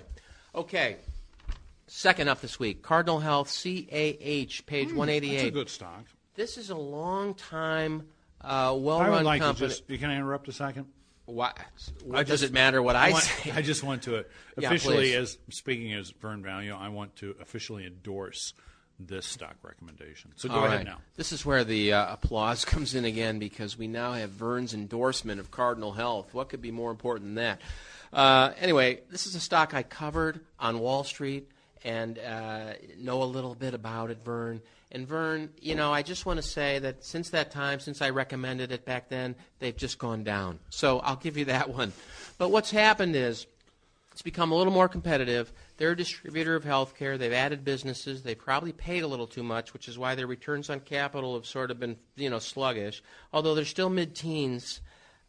okay. 0.55 0.97
Second 1.87 2.27
up 2.27 2.41
this 2.41 2.59
week, 2.59 2.81
Cardinal 2.83 3.19
Health 3.19 3.47
CAH, 3.49 4.61
page 4.65 4.91
188. 4.93 5.27
Hmm, 5.29 5.33
That's 5.35 5.43
a 5.47 5.51
good 5.51 5.69
stock. 5.69 6.03
This 6.35 6.57
is 6.57 6.69
a 6.69 6.75
long 6.75 7.33
time, 7.33 8.07
uh, 8.43 8.47
I 8.47 8.71
well-run 8.71 9.11
would 9.11 9.23
like 9.23 9.41
company. 9.41 9.69
to 9.69 9.75
just. 9.75 9.87
Can 9.87 10.09
I 10.09 10.15
interrupt 10.15 10.47
a 10.47 10.51
second? 10.51 10.85
Why, 11.25 11.51
I 12.13 12.23
does 12.23 12.41
it 12.41 12.51
matter 12.51 12.81
what 12.81 12.95
I, 12.95 13.11
want- 13.11 13.23
say? 13.23 13.51
I 13.51 13.61
just 13.61 13.83
want 13.83 14.03
to 14.03 14.25
officially, 14.57 14.95
please. 15.11 15.15
as 15.15 15.37
speaking 15.51 15.93
as 15.93 16.09
Vern 16.09 16.41
Value, 16.41 16.73
I 16.73 16.89
want 16.89 17.15
to 17.17 17.35
officially 17.39 17.85
endorse 17.85 18.53
this 18.99 19.25
stock 19.25 19.55
recommendation. 19.61 20.31
So 20.35 20.49
go 20.49 20.55
All 20.55 20.65
ahead 20.65 20.77
right. 20.79 20.85
now. 20.85 20.97
This 21.15 21.31
is 21.31 21.45
where 21.45 21.63
the 21.63 21.93
uh, 21.93 22.13
applause 22.13 22.65
comes 22.65 22.95
in 22.95 23.05
again 23.05 23.39
because 23.39 23.77
we 23.77 23.87
now 23.87 24.13
have 24.13 24.31
Vern's 24.31 24.73
endorsement 24.73 25.39
of 25.39 25.51
Cardinal 25.51 25.93
Health. 25.93 26.33
What 26.33 26.49
could 26.49 26.61
be 26.61 26.71
more 26.71 26.91
important 26.91 27.29
than 27.29 27.35
that? 27.35 27.61
Uh, 28.11 28.53
anyway, 28.59 29.01
this 29.09 29.27
is 29.27 29.35
a 29.35 29.39
stock 29.39 29.73
I 29.73 29.83
covered 29.83 30.41
on 30.59 30.79
Wall 30.79 31.03
Street 31.03 31.49
and 31.83 32.19
uh, 32.19 32.73
know 32.97 33.23
a 33.23 33.25
little 33.25 33.55
bit 33.55 33.73
about 33.73 34.09
it, 34.09 34.23
Vern. 34.23 34.61
And 34.91 35.07
Vern, 35.07 35.49
you 35.61 35.75
know, 35.75 35.93
I 35.93 36.01
just 36.01 36.25
want 36.25 36.37
to 36.37 36.43
say 36.47 36.79
that 36.79 37.05
since 37.05 37.29
that 37.29 37.51
time, 37.51 37.79
since 37.79 38.01
I 38.01 38.09
recommended 38.09 38.71
it 38.71 38.85
back 38.85 39.07
then, 39.07 39.35
they've 39.59 39.75
just 39.75 39.99
gone 39.99 40.23
down. 40.23 40.59
So 40.69 40.99
I'll 40.99 41.15
give 41.15 41.37
you 41.37 41.45
that 41.45 41.69
one. 41.73 41.93
But 42.37 42.49
what's 42.49 42.71
happened 42.71 43.15
is 43.15 43.45
it's 44.11 44.23
become 44.23 44.51
a 44.51 44.55
little 44.55 44.73
more 44.73 44.89
competitive. 44.89 45.53
They're 45.79 45.91
a 45.91 45.97
distributor 45.97 46.55
of 46.57 46.65
healthcare. 46.65 47.17
They've 47.17 47.31
added 47.31 47.63
businesses. 47.63 48.21
They 48.21 48.35
probably 48.35 48.73
paid 48.73 49.01
a 49.01 49.07
little 49.07 49.27
too 49.27 49.43
much, 49.43 49.71
which 49.71 49.87
is 49.87 49.97
why 49.97 50.13
their 50.13 50.27
returns 50.27 50.69
on 50.69 50.81
capital 50.81 51.35
have 51.35 51.45
sort 51.45 51.71
of 51.71 51.79
been, 51.79 51.95
you 52.17 52.29
know, 52.29 52.39
sluggish. 52.39 53.01
Although 53.31 53.55
they're 53.55 53.63
still 53.63 53.89
mid-teens, 53.89 54.81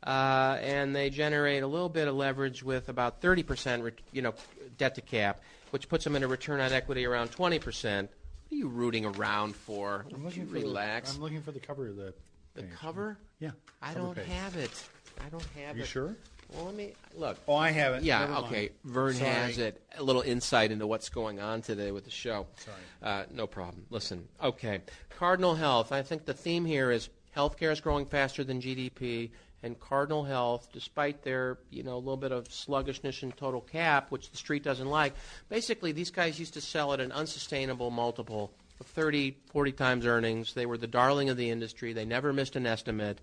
uh, 0.04 0.58
and 0.60 0.94
they 0.94 1.08
generate 1.08 1.62
a 1.62 1.68
little 1.68 1.88
bit 1.88 2.08
of 2.08 2.16
leverage 2.16 2.64
with 2.64 2.88
about 2.88 3.22
30%, 3.22 3.84
ret- 3.84 4.00
you 4.10 4.22
know, 4.22 4.34
debt 4.76 4.96
to 4.96 5.00
cap, 5.00 5.40
which 5.70 5.88
puts 5.88 6.02
them 6.02 6.16
in 6.16 6.24
a 6.24 6.28
return 6.28 6.58
on 6.58 6.72
equity 6.72 7.06
around 7.06 7.30
20%. 7.30 8.02
What 8.02 8.08
are 8.52 8.54
you 8.56 8.66
rooting 8.66 9.04
around 9.04 9.54
for? 9.54 10.04
I'm 10.12 10.24
looking 10.24 10.48
for 10.48 10.54
relax? 10.54 11.12
The, 11.12 11.16
I'm 11.18 11.22
looking 11.22 11.42
for 11.42 11.52
the 11.52 11.60
cover 11.60 11.86
of 11.86 11.96
the. 11.96 12.12
the 12.54 12.62
page. 12.62 12.72
cover? 12.74 13.18
Yeah. 13.38 13.50
I 13.80 13.92
cover 13.92 14.06
don't 14.06 14.16
page. 14.16 14.26
have 14.26 14.56
it. 14.56 14.88
I 15.24 15.28
don't 15.28 15.46
have 15.56 15.76
You 15.76 15.82
it. 15.82 15.84
You 15.84 15.84
sure? 15.84 16.16
Well, 16.54 16.64
let 16.66 16.74
me 16.74 16.92
look. 17.16 17.38
Oh, 17.46 17.54
I 17.54 17.70
have 17.70 17.94
it. 17.94 18.02
Yeah, 18.02 18.20
Never 18.20 18.32
mind. 18.32 18.44
okay. 18.46 18.70
Vern 18.84 19.14
Sorry. 19.14 19.30
has 19.30 19.58
it. 19.58 19.82
A 19.98 20.02
little 20.02 20.22
insight 20.22 20.72
into 20.72 20.86
what's 20.86 21.08
going 21.08 21.40
on 21.40 21.62
today 21.62 21.92
with 21.92 22.04
the 22.04 22.10
show. 22.10 22.46
Sorry. 22.56 22.76
Uh, 23.02 23.24
no 23.32 23.46
problem. 23.46 23.84
Listen, 23.90 24.26
okay. 24.42 24.80
Cardinal 25.10 25.54
Health. 25.54 25.92
I 25.92 26.02
think 26.02 26.24
the 26.24 26.34
theme 26.34 26.64
here 26.64 26.90
is 26.90 27.08
healthcare 27.36 27.70
is 27.72 27.80
growing 27.80 28.06
faster 28.06 28.42
than 28.42 28.60
GDP, 28.60 29.30
and 29.62 29.78
Cardinal 29.78 30.24
Health, 30.24 30.68
despite 30.72 31.22
their 31.22 31.58
you 31.70 31.82
know 31.82 31.96
a 31.96 31.98
little 31.98 32.16
bit 32.16 32.32
of 32.32 32.50
sluggishness 32.52 33.22
in 33.22 33.32
total 33.32 33.60
cap, 33.60 34.10
which 34.10 34.30
the 34.30 34.36
street 34.36 34.62
doesn't 34.64 34.88
like, 34.88 35.14
basically 35.48 35.92
these 35.92 36.10
guys 36.10 36.38
used 36.38 36.54
to 36.54 36.60
sell 36.60 36.92
at 36.92 37.00
an 37.00 37.12
unsustainable 37.12 37.90
multiple 37.90 38.52
of 38.80 38.86
30, 38.86 39.36
40 39.52 39.72
times 39.72 40.06
earnings. 40.06 40.54
They 40.54 40.64
were 40.64 40.78
the 40.78 40.86
darling 40.86 41.28
of 41.28 41.36
the 41.36 41.50
industry. 41.50 41.92
They 41.92 42.06
never 42.06 42.32
missed 42.32 42.56
an 42.56 42.64
estimate. 42.66 43.20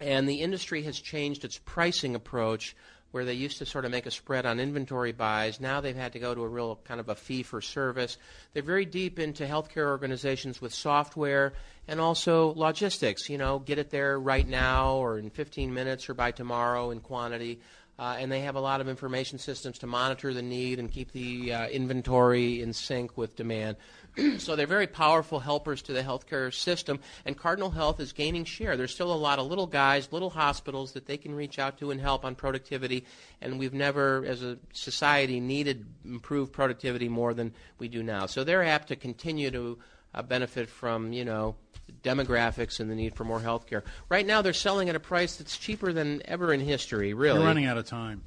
And 0.00 0.28
the 0.28 0.42
industry 0.42 0.82
has 0.82 0.98
changed 0.98 1.44
its 1.44 1.58
pricing 1.64 2.14
approach 2.14 2.76
where 3.10 3.24
they 3.24 3.34
used 3.34 3.58
to 3.58 3.66
sort 3.66 3.84
of 3.84 3.90
make 3.90 4.06
a 4.06 4.10
spread 4.10 4.44
on 4.44 4.60
inventory 4.60 5.12
buys. 5.12 5.60
Now 5.60 5.80
they've 5.80 5.96
had 5.96 6.12
to 6.12 6.18
go 6.18 6.34
to 6.34 6.42
a 6.42 6.48
real 6.48 6.78
kind 6.84 7.00
of 7.00 7.08
a 7.08 7.14
fee 7.14 7.42
for 7.42 7.60
service. 7.60 8.18
They're 8.52 8.62
very 8.62 8.84
deep 8.84 9.18
into 9.18 9.46
healthcare 9.46 9.86
organizations 9.86 10.60
with 10.60 10.74
software 10.74 11.54
and 11.86 12.00
also 12.00 12.52
logistics. 12.54 13.30
You 13.30 13.38
know, 13.38 13.60
get 13.60 13.78
it 13.78 13.90
there 13.90 14.18
right 14.18 14.46
now 14.46 14.96
or 14.96 15.18
in 15.18 15.30
15 15.30 15.72
minutes 15.72 16.08
or 16.10 16.14
by 16.14 16.32
tomorrow 16.32 16.90
in 16.90 17.00
quantity. 17.00 17.60
Uh, 17.98 18.16
and 18.18 18.30
they 18.30 18.40
have 18.40 18.54
a 18.54 18.60
lot 18.60 18.80
of 18.80 18.88
information 18.88 19.38
systems 19.38 19.78
to 19.78 19.86
monitor 19.86 20.32
the 20.32 20.42
need 20.42 20.78
and 20.78 20.92
keep 20.92 21.10
the 21.10 21.52
uh, 21.52 21.66
inventory 21.66 22.62
in 22.62 22.72
sync 22.72 23.16
with 23.16 23.34
demand. 23.34 23.76
so 24.38 24.56
they're 24.56 24.66
very 24.66 24.86
powerful 24.86 25.40
helpers 25.40 25.82
to 25.82 25.92
the 25.92 26.02
healthcare 26.02 26.52
system, 26.52 27.00
and 27.24 27.36
Cardinal 27.36 27.70
Health 27.70 28.00
is 28.00 28.12
gaining 28.12 28.44
share. 28.44 28.76
There's 28.76 28.94
still 28.94 29.12
a 29.12 29.16
lot 29.16 29.38
of 29.38 29.46
little 29.46 29.66
guys, 29.66 30.12
little 30.12 30.30
hospitals 30.30 30.92
that 30.92 31.06
they 31.06 31.16
can 31.16 31.34
reach 31.34 31.58
out 31.58 31.78
to 31.78 31.90
and 31.90 32.00
help 32.00 32.24
on 32.24 32.34
productivity, 32.34 33.04
and 33.40 33.58
we've 33.58 33.74
never, 33.74 34.24
as 34.26 34.42
a 34.42 34.58
society, 34.72 35.40
needed 35.40 35.86
improved 36.04 36.52
productivity 36.52 37.08
more 37.08 37.34
than 37.34 37.52
we 37.78 37.88
do 37.88 38.02
now. 38.02 38.26
So 38.26 38.44
they're 38.44 38.64
apt 38.64 38.88
to 38.88 38.96
continue 38.96 39.50
to 39.50 39.78
uh, 40.14 40.22
benefit 40.22 40.68
from, 40.68 41.12
you 41.12 41.24
know, 41.24 41.54
demographics 42.02 42.80
and 42.80 42.90
the 42.90 42.94
need 42.94 43.14
for 43.14 43.24
more 43.24 43.40
healthcare. 43.40 43.82
Right 44.08 44.26
now, 44.26 44.42
they're 44.42 44.52
selling 44.52 44.88
at 44.88 44.96
a 44.96 45.00
price 45.00 45.36
that's 45.36 45.56
cheaper 45.56 45.92
than 45.92 46.22
ever 46.24 46.52
in 46.52 46.60
history. 46.60 47.14
Really, 47.14 47.38
You're 47.38 47.46
running 47.46 47.66
out 47.66 47.78
of 47.78 47.86
time. 47.86 48.22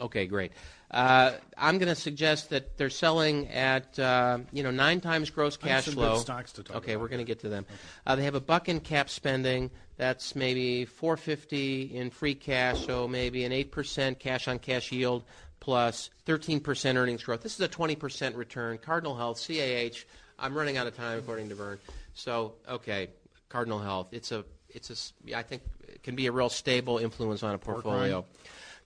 Okay, 0.00 0.26
great. 0.26 0.52
Uh, 0.96 1.36
I'm 1.58 1.76
going 1.76 1.90
to 1.90 1.94
suggest 1.94 2.48
that 2.50 2.78
they're 2.78 2.88
selling 2.88 3.48
at 3.48 3.98
uh, 3.98 4.38
you 4.50 4.62
know 4.62 4.70
nine 4.70 5.02
times 5.02 5.28
gross 5.28 5.58
cash 5.58 5.84
flow. 5.84 6.16
stocks 6.16 6.52
to 6.52 6.62
talk 6.62 6.78
okay, 6.78 6.92
about 6.92 7.02
we're 7.02 7.08
going 7.08 7.18
to 7.18 7.24
get 7.26 7.40
to 7.40 7.50
them. 7.50 7.66
Uh, 8.06 8.16
they 8.16 8.24
have 8.24 8.34
a 8.34 8.40
buck 8.40 8.70
in 8.70 8.80
cap 8.80 9.10
spending. 9.10 9.70
That's 9.98 10.34
maybe 10.34 10.86
450 10.86 11.94
in 11.94 12.08
free 12.08 12.34
cash, 12.34 12.86
so 12.86 13.06
maybe 13.06 13.44
an 13.44 13.52
eight 13.52 13.72
percent 13.72 14.18
cash 14.18 14.48
on 14.48 14.58
cash 14.58 14.90
yield 14.90 15.24
plus 15.60 16.08
plus 16.08 16.10
13 16.24 16.60
percent 16.60 16.96
earnings 16.96 17.22
growth. 17.22 17.42
This 17.42 17.52
is 17.52 17.60
a 17.60 17.68
20 17.68 17.94
percent 17.96 18.34
return. 18.34 18.78
Cardinal 18.78 19.14
Health, 19.14 19.46
CAH. 19.46 20.06
I'm 20.38 20.54
running 20.54 20.78
out 20.78 20.86
of 20.86 20.96
time 20.96 21.18
according 21.18 21.50
to 21.50 21.56
Vern. 21.56 21.78
So 22.14 22.54
okay, 22.66 23.10
Cardinal 23.50 23.80
Health. 23.80 24.08
It's 24.12 24.32
a 24.32 24.46
it's 24.70 25.12
a 25.28 25.36
I 25.36 25.42
think 25.42 25.60
it 25.88 26.02
can 26.02 26.16
be 26.16 26.26
a 26.26 26.32
real 26.32 26.48
stable 26.48 26.96
influence 26.96 27.42
on 27.42 27.54
a 27.54 27.58
portfolio. 27.58 28.24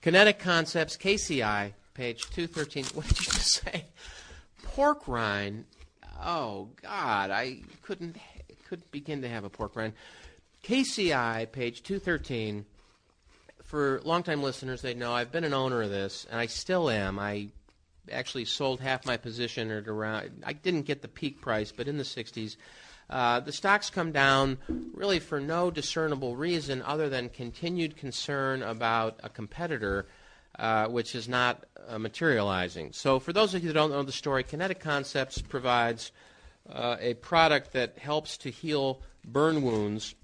Kinetic 0.02 0.40
Concepts, 0.40 0.96
KCI, 0.96 1.74
page 1.94 2.22
213. 2.30 2.84
What 2.94 3.06
did 3.06 3.18
you 3.18 3.26
just 3.26 3.52
say? 3.64 3.84
Pork 4.62 5.06
rind. 5.08 5.64
Oh, 6.22 6.68
God, 6.82 7.30
I 7.30 7.60
couldn't 7.82 8.16
couldn't 8.68 8.90
begin 8.92 9.22
to 9.22 9.28
have 9.28 9.42
a 9.44 9.50
pork 9.50 9.74
rind. 9.74 9.94
KCI, 10.64 11.50
page 11.50 11.82
213. 11.82 12.64
For 13.64 14.00
longtime 14.04 14.42
listeners, 14.42 14.82
they 14.82 14.94
know 14.94 15.12
I've 15.12 15.32
been 15.32 15.44
an 15.44 15.54
owner 15.54 15.82
of 15.82 15.90
this, 15.90 16.26
and 16.30 16.38
I 16.38 16.46
still 16.46 16.90
am. 16.90 17.18
I 17.18 17.48
actually 18.10 18.44
sold 18.44 18.80
half 18.80 19.06
my 19.06 19.16
position 19.16 19.70
at 19.70 19.88
around. 19.88 20.42
I 20.44 20.52
didn't 20.52 20.82
get 20.82 21.02
the 21.02 21.08
peak 21.08 21.40
price, 21.40 21.72
but 21.72 21.88
in 21.88 21.98
the 21.98 22.04
60s. 22.04 22.56
Uh, 23.08 23.40
the 23.40 23.52
stocks 23.52 23.90
come 23.90 24.12
down 24.12 24.58
really 24.94 25.18
for 25.18 25.40
no 25.40 25.70
discernible 25.70 26.36
reason 26.36 26.80
other 26.82 27.08
than 27.08 27.28
continued 27.28 27.96
concern 27.96 28.62
about 28.62 29.18
a 29.24 29.28
competitor, 29.28 30.06
uh, 30.60 30.86
which 30.88 31.14
is 31.14 31.26
not 31.26 31.64
uh, 31.88 31.98
materializing. 31.98 32.92
So, 32.92 33.18
for 33.18 33.32
those 33.32 33.54
of 33.54 33.62
you 33.62 33.68
that 33.68 33.74
don't 33.74 33.90
know 33.90 34.02
the 34.02 34.12
story, 34.12 34.44
Kinetic 34.44 34.78
Concepts 34.78 35.40
provides 35.40 36.12
uh, 36.70 36.96
a 37.00 37.14
product 37.14 37.72
that 37.72 37.96
helps 37.96 38.36
to 38.38 38.50
heal 38.50 39.00
burn 39.24 39.62
wounds 39.62 40.14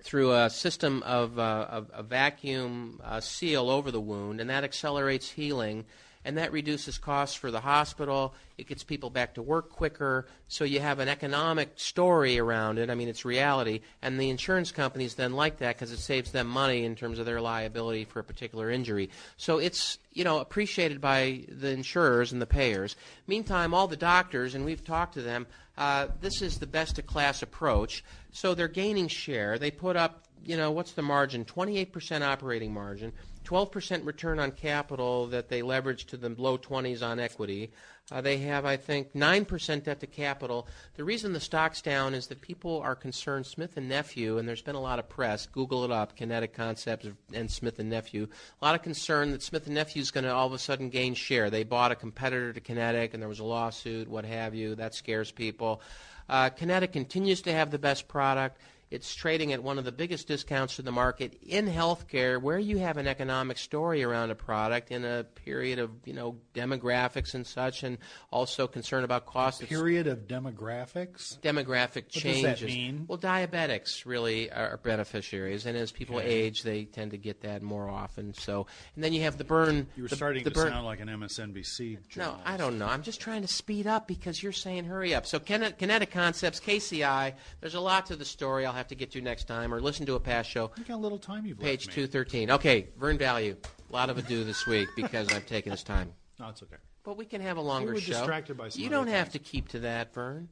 through 0.00 0.32
a 0.32 0.48
system 0.48 1.02
of, 1.02 1.40
uh, 1.40 1.66
of 1.68 1.90
a 1.92 2.04
vacuum 2.04 3.02
seal 3.20 3.68
over 3.68 3.90
the 3.90 4.00
wound, 4.00 4.40
and 4.40 4.48
that 4.48 4.62
accelerates 4.62 5.30
healing, 5.30 5.84
and 6.24 6.38
that 6.38 6.52
reduces 6.52 6.98
costs 6.98 7.34
for 7.34 7.50
the 7.50 7.60
hospital. 7.60 8.34
It 8.56 8.66
gets 8.66 8.84
people 8.84 9.10
back 9.10 9.34
to 9.34 9.42
work 9.42 9.70
quicker, 9.70 10.26
so 10.48 10.64
you 10.64 10.80
have 10.80 10.98
an 10.98 11.08
economic 11.08 11.72
story 11.76 12.38
around 12.38 12.78
it. 12.78 12.90
I 12.90 12.94
mean, 12.94 13.08
it's 13.08 13.24
reality, 13.24 13.80
and 14.00 14.18
the 14.18 14.30
insurance 14.30 14.72
companies 14.72 15.14
then 15.14 15.32
like 15.32 15.58
that 15.58 15.76
because 15.76 15.92
it 15.92 15.98
saves 15.98 16.32
them 16.32 16.46
money 16.46 16.84
in 16.84 16.94
terms 16.94 17.18
of 17.18 17.26
their 17.26 17.40
liability 17.40 18.04
for 18.04 18.20
a 18.20 18.24
particular 18.24 18.70
injury. 18.70 19.10
So 19.36 19.58
it's 19.58 19.98
you 20.12 20.24
know 20.24 20.38
appreciated 20.38 21.00
by 21.00 21.44
the 21.48 21.70
insurers 21.70 22.32
and 22.32 22.40
the 22.40 22.46
payers. 22.46 22.96
Meantime, 23.26 23.74
all 23.74 23.88
the 23.88 23.96
doctors, 23.96 24.54
and 24.54 24.64
we've 24.64 24.84
talked 24.84 25.14
to 25.14 25.22
them, 25.22 25.46
uh, 25.76 26.08
this 26.20 26.40
is 26.42 26.58
the 26.58 26.66
best 26.66 26.98
of 26.98 27.06
class 27.06 27.42
approach. 27.42 28.04
So 28.32 28.54
they're 28.54 28.68
gaining 28.68 29.08
share. 29.08 29.58
They 29.58 29.70
put 29.70 29.96
up 29.96 30.24
you 30.44 30.56
know, 30.56 30.70
what's 30.70 30.92
the 30.92 31.02
margin? 31.02 31.44
28% 31.44 32.22
operating 32.22 32.72
margin, 32.72 33.12
12% 33.44 34.06
return 34.06 34.38
on 34.38 34.50
capital 34.50 35.26
that 35.28 35.48
they 35.48 35.62
leverage 35.62 36.06
to 36.06 36.16
the 36.16 36.28
low 36.30 36.56
20s 36.56 37.02
on 37.02 37.18
equity. 37.18 37.70
Uh, 38.10 38.20
they 38.20 38.36
have, 38.38 38.66
I 38.66 38.76
think, 38.76 39.14
9% 39.14 39.84
debt 39.84 40.00
to 40.00 40.06
capital. 40.06 40.68
The 40.96 41.04
reason 41.04 41.32
the 41.32 41.40
stock's 41.40 41.80
down 41.80 42.14
is 42.14 42.26
that 42.26 42.42
people 42.42 42.80
are 42.82 42.94
concerned. 42.94 43.46
Smith 43.46 43.76
and 43.76 43.88
Nephew, 43.88 44.36
and 44.36 44.46
there's 44.46 44.60
been 44.60 44.74
a 44.74 44.80
lot 44.80 44.98
of 44.98 45.08
press. 45.08 45.46
Google 45.46 45.84
it 45.84 45.90
up, 45.90 46.14
Kinetic 46.14 46.52
Concepts 46.52 47.06
and 47.32 47.50
Smith 47.50 47.78
and 47.78 47.88
Nephew. 47.88 48.28
A 48.60 48.64
lot 48.64 48.74
of 48.74 48.82
concern 48.82 49.30
that 49.30 49.42
Smith 49.42 49.66
and 49.66 49.74
Nephew 49.74 50.02
is 50.02 50.10
going 50.10 50.24
to 50.24 50.34
all 50.34 50.46
of 50.46 50.52
a 50.52 50.58
sudden 50.58 50.90
gain 50.90 51.14
share. 51.14 51.48
They 51.48 51.64
bought 51.64 51.92
a 51.92 51.96
competitor 51.96 52.52
to 52.52 52.60
Kinetic, 52.60 53.14
and 53.14 53.22
there 53.22 53.28
was 53.28 53.40
a 53.40 53.44
lawsuit, 53.44 54.08
what 54.08 54.26
have 54.26 54.54
you. 54.54 54.74
That 54.74 54.94
scares 54.94 55.30
people. 55.30 55.80
Uh, 56.28 56.50
Kinetic 56.50 56.92
continues 56.92 57.42
to 57.42 57.52
have 57.52 57.70
the 57.70 57.78
best 57.78 58.08
product. 58.08 58.58
It's 58.94 59.12
trading 59.12 59.52
at 59.52 59.60
one 59.60 59.76
of 59.76 59.84
the 59.84 59.90
biggest 59.90 60.28
discounts 60.28 60.76
to 60.76 60.82
the 60.82 60.92
market 60.92 61.36
in 61.42 61.66
healthcare, 61.66 62.40
where 62.40 62.60
you 62.60 62.78
have 62.78 62.96
an 62.96 63.08
economic 63.08 63.58
story 63.58 64.04
around 64.04 64.30
a 64.30 64.36
product 64.36 64.92
in 64.92 65.04
a 65.04 65.24
period 65.24 65.80
of 65.80 65.90
you 66.04 66.12
know 66.12 66.36
demographics 66.54 67.34
and 67.34 67.44
such, 67.44 67.82
and 67.82 67.98
also 68.30 68.68
concern 68.68 69.02
about 69.02 69.26
cost. 69.26 69.66
Period 69.66 70.06
of 70.06 70.28
demographics. 70.28 71.40
Demographic 71.40 72.04
what 72.04 72.08
changes. 72.10 72.42
What 72.44 72.50
does 72.52 72.60
that 72.60 72.66
mean? 72.66 73.04
Well, 73.08 73.18
diabetics 73.18 74.06
really 74.06 74.48
are 74.52 74.78
beneficiaries, 74.80 75.66
and 75.66 75.76
as 75.76 75.90
people 75.90 76.18
okay. 76.18 76.28
age, 76.28 76.62
they 76.62 76.84
tend 76.84 77.10
to 77.10 77.18
get 77.18 77.40
that 77.40 77.62
more 77.62 77.88
often. 77.88 78.32
So, 78.32 78.68
and 78.94 79.02
then 79.02 79.12
you 79.12 79.22
have 79.22 79.38
the 79.38 79.44
burn. 79.44 79.88
You 79.96 80.04
were 80.04 80.08
the, 80.08 80.14
starting 80.14 80.44
the 80.44 80.50
to 80.50 80.54
burn. 80.54 80.68
sound 80.68 80.86
like 80.86 81.00
an 81.00 81.08
MSNBC. 81.08 82.08
Journalist. 82.08 82.16
No, 82.16 82.36
I 82.44 82.56
don't 82.56 82.78
know. 82.78 82.86
I'm 82.86 83.02
just 83.02 83.20
trying 83.20 83.42
to 83.42 83.48
speed 83.48 83.88
up 83.88 84.06
because 84.06 84.40
you're 84.40 84.52
saying 84.52 84.84
hurry 84.84 85.16
up. 85.16 85.26
So, 85.26 85.40
Kinetic 85.40 86.12
Concepts, 86.12 86.60
KCI. 86.60 87.32
There's 87.60 87.74
a 87.74 87.80
lot 87.80 88.06
to 88.06 88.14
the 88.16 88.24
story. 88.24 88.64
I'll 88.64 88.72
have 88.72 88.83
to 88.88 88.94
get 88.94 89.12
to 89.12 89.20
next 89.20 89.44
time, 89.44 89.72
or 89.72 89.80
listen 89.80 90.06
to 90.06 90.14
a 90.14 90.20
past 90.20 90.50
show. 90.50 90.70
Look 90.76 90.88
how 90.88 90.98
little 90.98 91.18
time 91.18 91.46
you've 91.46 91.58
Page 91.58 91.86
left 91.86 91.96
me. 91.96 92.06
213. 92.06 92.50
Okay, 92.52 92.88
Vern 92.98 93.18
Value. 93.18 93.56
A 93.90 93.92
lot 93.92 94.10
of 94.10 94.18
ado 94.18 94.44
this 94.44 94.66
week 94.66 94.88
because 94.96 95.32
I've 95.32 95.46
taken 95.46 95.70
this 95.70 95.82
time. 95.82 96.12
No, 96.40 96.48
it's 96.48 96.64
okay. 96.64 96.74
But 97.04 97.16
we 97.16 97.26
can 97.26 97.40
have 97.40 97.58
a 97.58 97.60
longer 97.60 97.90
we 97.90 97.94
were 97.94 98.00
show. 98.00 98.14
distracted 98.14 98.56
by 98.56 98.68
some 98.68 98.82
you 98.82 98.88
don't 98.88 99.06
have 99.06 99.30
to 99.30 99.38
keep 99.38 99.68
to 99.68 99.78
that, 99.78 100.12
Vern. 100.14 100.48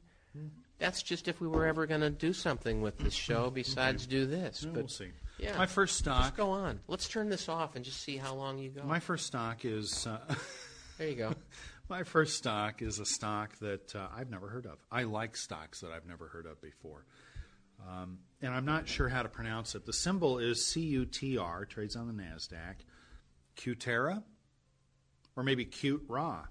That's 0.79 1.03
just 1.03 1.27
if 1.27 1.39
we 1.39 1.47
were 1.47 1.65
ever 1.65 1.85
going 1.85 2.01
to 2.01 2.09
do 2.09 2.33
something 2.33 2.81
with 2.81 2.97
this 2.97 3.13
show 3.13 3.49
besides 3.49 4.05
do 4.05 4.25
this. 4.25 4.63
No, 4.63 4.71
but 4.71 4.79
we'll 4.79 4.87
see. 4.87 5.09
yeah. 5.39 5.57
My 5.57 5.65
first 5.65 6.03
just 6.03 6.05
stock. 6.05 6.37
go 6.37 6.51
on. 6.51 6.79
Let's 6.87 7.07
turn 7.07 7.29
this 7.29 7.49
off 7.49 7.75
and 7.75 7.83
just 7.83 8.01
see 8.01 8.17
how 8.17 8.33
long 8.33 8.57
you 8.59 8.69
go. 8.69 8.83
My 8.83 8.99
first 8.99 9.25
stock 9.25 9.65
is. 9.65 10.07
Uh, 10.07 10.19
there 10.97 11.07
you 11.09 11.15
go. 11.15 11.33
my 11.89 12.03
first 12.03 12.37
stock 12.37 12.81
is 12.81 12.99
a 12.99 13.05
stock 13.05 13.57
that 13.59 13.95
uh, 13.95 14.07
I've 14.15 14.29
never 14.29 14.47
heard 14.47 14.65
of. 14.65 14.77
I 14.91 15.03
like 15.03 15.35
stocks 15.37 15.81
that 15.81 15.91
I've 15.91 16.05
never 16.05 16.27
heard 16.27 16.45
of 16.45 16.61
before. 16.61 17.05
Um, 17.87 18.19
and 18.41 18.53
I'm 18.53 18.65
not 18.65 18.87
sure 18.87 19.09
how 19.09 19.23
to 19.23 19.29
pronounce 19.29 19.75
it. 19.75 19.85
The 19.85 19.93
symbol 19.93 20.39
is 20.39 20.59
CUTR, 20.59 21.67
trades 21.69 21.95
on 21.95 22.07
the 22.07 22.13
NASDAQ. 22.13 22.75
Cutera? 23.57 24.23
Or 25.35 25.43
maybe 25.43 25.65
Cute 25.65 26.03
Ra. 26.07 26.45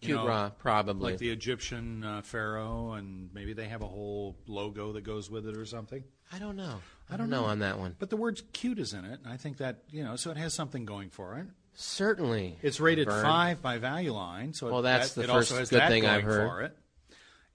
Cute 0.00 0.16
know, 0.16 0.26
Ra, 0.26 0.50
probably. 0.50 1.12
Like 1.12 1.18
the 1.18 1.30
Egyptian 1.30 2.04
uh, 2.04 2.22
pharaoh, 2.22 2.92
and 2.92 3.30
maybe 3.34 3.52
they 3.52 3.66
have 3.68 3.82
a 3.82 3.86
whole 3.86 4.36
logo 4.46 4.92
that 4.92 5.02
goes 5.02 5.28
with 5.28 5.46
it 5.46 5.56
or 5.56 5.64
something. 5.64 6.04
I 6.32 6.38
don't 6.38 6.56
know. 6.56 6.80
I, 7.10 7.14
I 7.14 7.16
don't 7.16 7.28
don't 7.28 7.30
know 7.30 7.46
know. 7.46 7.52
on 7.52 7.58
that 7.60 7.78
one. 7.78 7.96
But 7.98 8.10
the 8.10 8.16
word 8.16 8.40
cute 8.52 8.78
is 8.78 8.92
in 8.92 9.04
it, 9.04 9.20
and 9.24 9.32
I 9.32 9.36
think 9.36 9.56
that, 9.58 9.82
you 9.90 10.04
know, 10.04 10.14
so 10.14 10.30
it 10.30 10.36
has 10.36 10.54
something 10.54 10.84
going 10.84 11.10
for 11.10 11.36
it. 11.38 11.46
Certainly. 11.74 12.58
It's 12.62 12.80
rated 12.80 13.08
Vern. 13.08 13.24
five 13.24 13.62
by 13.62 13.78
Value 13.78 14.12
Line, 14.12 14.52
so 14.52 14.70
Well, 14.70 14.82
that's 14.82 15.14
that, 15.14 15.22
the 15.22 15.24
it 15.24 15.30
also 15.30 15.54
first 15.54 15.58
has 15.58 15.70
good 15.70 15.80
that 15.80 15.88
thing 15.90 16.06
I've 16.06 16.22
heard. 16.22 16.48
for 16.48 16.62
it. 16.62 16.76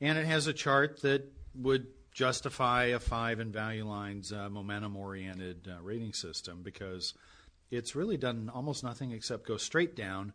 And 0.02 0.18
it 0.18 0.26
has 0.26 0.48
a 0.48 0.54
chart 0.54 1.02
that 1.04 1.32
would 1.56 1.88
justify 2.14 2.86
a 2.86 3.00
five 3.00 3.40
in 3.40 3.52
Value 3.52 3.86
Line's 3.86 4.32
uh, 4.32 4.50
momentum-oriented 4.50 5.68
uh, 5.68 5.82
rating 5.82 6.14
system 6.14 6.62
because 6.64 7.14
it's 7.72 7.96
really 7.96 8.18
done 8.18 8.52
almost 8.54 8.84
nothing 8.84 9.12
except 9.12 9.48
go 9.48 9.58
straight 9.58 9.96
down 9.96 10.34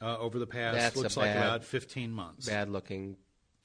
uh, 0.00 0.16
over 0.18 0.38
the 0.38 0.46
past 0.46 0.76
That's 0.76 0.96
looks 0.96 1.16
like 1.16 1.32
bad- 1.32 1.46
about 1.46 1.64
15 1.64 2.12
months. 2.12 2.46
Bad 2.48 2.68
looking, 2.68 3.16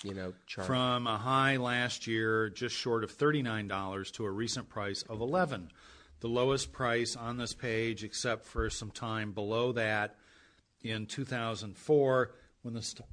you 0.04 0.14
know, 0.14 0.34
chart. 0.48 0.66
From 0.66 1.06
a 1.08 1.18
high 1.18 1.58
last 1.58 2.08
year, 2.08 2.50
just 2.50 2.76
short 2.76 3.04
of 3.04 3.16
$39, 3.16 4.12
to 4.14 4.26
a 4.26 4.32
recent 4.32 4.70
price 4.70 5.04
of 5.04 5.22
11 5.22 5.72
The 6.22 6.28
lowest 6.30 6.72
price 6.72 7.16
on 7.16 7.38
this 7.38 7.54
page, 7.54 8.04
except 8.04 8.46
for 8.46 8.70
some 8.70 8.92
time 8.92 9.34
below 9.34 9.74
that 9.74 10.16
in 10.82 11.06
2004, 11.06 12.32
when 12.64 12.74
the 12.74 12.82
st- 12.82 13.08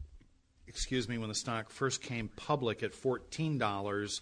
excuse 0.67 1.09
me, 1.09 1.19
when 1.19 1.29
the 1.29 1.35
stock 1.35 1.71
first 1.71 2.03
came 2.03 2.29
public 2.29 2.83
at 2.83 2.93
$14 2.93 4.21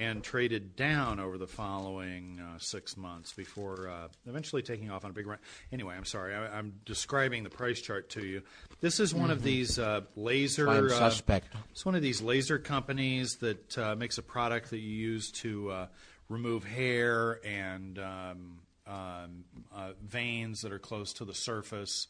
and 0.00 0.24
traded 0.24 0.76
down 0.76 1.20
over 1.20 1.36
the 1.36 1.46
following 1.46 2.40
uh, 2.40 2.58
six 2.58 2.96
months 2.96 3.34
before 3.34 3.90
uh, 3.90 4.08
eventually 4.26 4.62
taking 4.62 4.90
off 4.90 5.04
on 5.04 5.10
a 5.10 5.12
big 5.12 5.26
run. 5.26 5.38
Anyway, 5.70 5.94
I'm 5.94 6.06
sorry, 6.06 6.34
I, 6.34 6.56
I'm 6.56 6.72
describing 6.86 7.44
the 7.44 7.50
price 7.50 7.82
chart 7.82 8.08
to 8.10 8.24
you. 8.24 8.40
This 8.80 8.98
is 8.98 9.14
one 9.14 9.30
of 9.30 9.42
these 9.42 9.78
uh, 9.78 10.00
laser. 10.16 10.68
Uh, 10.68 10.88
suspect. 10.88 11.48
it's 11.70 11.84
one 11.84 11.94
of 11.94 12.00
these 12.00 12.22
laser 12.22 12.58
companies 12.58 13.36
that 13.36 13.76
uh, 13.76 13.94
makes 13.94 14.16
a 14.16 14.22
product 14.22 14.70
that 14.70 14.78
you 14.78 14.88
use 14.88 15.30
to 15.32 15.70
uh, 15.70 15.86
remove 16.30 16.64
hair 16.64 17.38
and 17.44 17.98
um, 17.98 18.58
um, 18.86 19.44
uh, 19.74 19.90
veins 20.02 20.62
that 20.62 20.72
are 20.72 20.78
close 20.78 21.12
to 21.14 21.26
the 21.26 21.34
surface. 21.34 22.06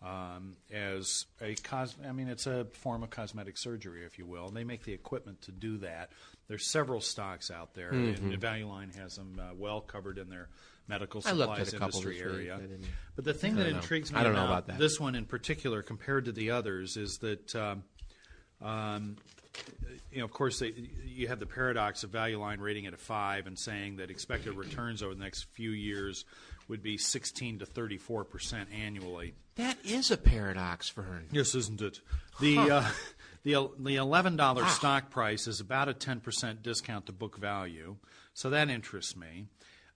Um, 0.00 0.56
as 0.72 1.26
a 1.40 1.56
cos, 1.56 1.96
I 2.06 2.12
mean, 2.12 2.28
it's 2.28 2.46
a 2.46 2.66
form 2.66 3.02
of 3.02 3.10
cosmetic 3.10 3.56
surgery, 3.58 4.04
if 4.04 4.18
you 4.18 4.26
will. 4.26 4.46
And 4.46 4.56
they 4.56 4.62
make 4.64 4.84
the 4.84 4.92
equipment 4.92 5.42
to 5.42 5.52
do 5.52 5.78
that. 5.78 6.10
There's 6.48 6.66
several 6.66 7.00
stocks 7.00 7.50
out 7.50 7.74
there, 7.74 7.90
and 7.90 8.38
Value 8.40 8.68
Line 8.68 8.90
has 8.98 9.16
them 9.16 9.38
uh, 9.38 9.54
well 9.54 9.80
covered 9.80 10.16
in 10.18 10.30
their 10.30 10.48
medical 10.88 11.22
I 11.26 11.32
looked 11.32 11.58
at 11.58 11.68
supplies 11.68 11.94
industry 11.94 12.20
area. 12.20 12.58
But 13.14 13.26
the 13.26 13.34
thing 13.34 13.56
that 13.56 13.70
know. 13.70 13.76
intrigues 13.76 14.10
me 14.10 14.18
I 14.18 14.22
don't 14.24 14.32
know 14.32 14.46
about, 14.46 14.64
about 14.64 14.78
this 14.78 14.98
one 14.98 15.14
in 15.14 15.26
particular, 15.26 15.82
compared 15.82 16.24
to 16.24 16.32
the 16.32 16.52
others, 16.52 16.96
is 16.96 17.18
that 17.18 17.54
um, 17.54 17.84
um, 18.62 19.16
you 20.10 20.18
know, 20.18 20.24
of 20.24 20.32
course, 20.32 20.58
they, 20.58 20.72
you 21.04 21.28
have 21.28 21.38
the 21.38 21.46
paradox 21.46 22.04
of 22.04 22.10
value 22.10 22.38
line 22.38 22.60
rating 22.60 22.86
at 22.86 22.94
a 22.94 22.98
five 22.98 23.46
and 23.46 23.58
saying 23.58 23.96
that 23.96 24.10
expected 24.10 24.54
returns 24.54 25.02
over 25.02 25.14
the 25.14 25.20
next 25.20 25.44
few 25.52 25.70
years 25.70 26.24
would 26.68 26.82
be 26.82 26.98
16 26.98 27.60
to 27.60 27.66
34 27.66 28.24
percent 28.24 28.68
annually. 28.72 29.34
That 29.56 29.76
is 29.84 30.10
a 30.10 30.16
paradox, 30.16 30.88
Vern. 30.90 31.26
Yes, 31.30 31.54
isn't 31.54 31.80
it? 31.80 32.00
The 32.40 32.58
uh, 32.58 32.84
the 33.44 33.70
the 33.78 33.96
eleven 33.96 34.36
dollar 34.36 34.66
stock 34.66 35.10
price 35.10 35.46
is 35.46 35.60
about 35.60 35.88
a 35.88 35.94
10 35.94 36.20
percent 36.20 36.62
discount 36.62 37.06
to 37.06 37.12
book 37.12 37.36
value, 37.38 37.96
so 38.34 38.50
that 38.50 38.68
interests 38.68 39.16
me. 39.16 39.46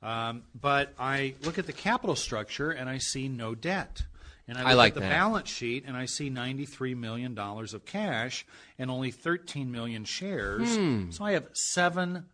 Um, 0.02 0.42
but 0.61 0.92
I 0.98 1.35
look 1.42 1.59
at 1.59 1.66
the 1.66 1.72
capital 1.72 2.16
structure 2.16 2.70
and 2.70 2.88
I 2.90 2.98
see 2.98 3.28
no 3.28 3.55
debt. 3.55 4.02
And 4.48 4.59
I 4.59 4.70
look 4.70 4.76
like 4.78 4.88
at 4.90 4.94
the 4.94 5.00
that. 5.02 5.11
balance 5.11 5.48
sheet 5.48 5.85
and 5.87 5.96
I 5.96 6.07
see 6.07 6.28
$93 6.28 6.96
million 6.96 7.38
of 7.38 7.85
cash 7.87 8.44
and 8.76 8.90
only 8.90 9.12
13 9.12 9.70
million 9.70 10.05
shares. 10.05 10.74
Hmm. 10.74 11.11
So 11.12 11.24
I 11.24 11.33
have 11.33 11.48
$7 11.52 12.24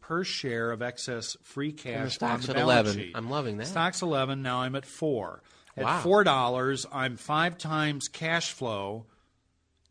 per 0.00 0.24
share 0.24 0.70
of 0.70 0.80
excess 0.82 1.36
free 1.42 1.72
cash 1.72 2.14
stock's 2.14 2.48
on 2.48 2.56
at 2.56 2.56
the 2.56 2.66
balance 2.66 2.88
11. 2.88 2.94
sheet. 2.94 3.12
I'm 3.14 3.30
loving 3.30 3.58
that. 3.58 3.66
Stock's 3.66 4.00
11, 4.02 4.42
now 4.42 4.62
I'm 4.62 4.74
at 4.74 4.86
4. 4.86 5.42
At 5.76 5.84
Wow. 5.84 6.02
$4, 6.02 6.86
I'm 6.92 7.16
5 7.16 7.58
times 7.58 8.08
cash 8.08 8.52
flow 8.52 9.04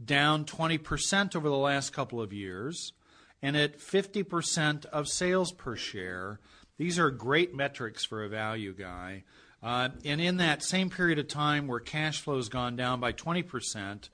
down 0.04 0.46
20% 0.46 1.36
over 1.36 1.50
the 1.50 1.56
last 1.56 1.94
couple 1.94 2.22
of 2.22 2.34
years, 2.34 2.94
and 3.42 3.58
at 3.58 3.80
50% 3.80 4.86
of 4.86 5.08
sales 5.08 5.52
per 5.52 5.76
share. 5.76 6.40
These 6.78 6.98
are 6.98 7.12
great 7.12 7.54
metrics 7.54 8.04
for 8.04 8.24
a 8.24 8.30
value 8.30 8.74
guy. 8.74 9.24
Uh, 9.62 9.90
and 10.04 10.20
in 10.20 10.38
that 10.38 10.64
same 10.64 10.90
period 10.90 11.20
of 11.20 11.28
time 11.28 11.68
where 11.68 11.80
cash 11.80 12.22
flow 12.22 12.38
has 12.38 12.50
gone 12.50 12.76
down 12.76 13.00
by 13.00 13.14
20%, 13.14 14.10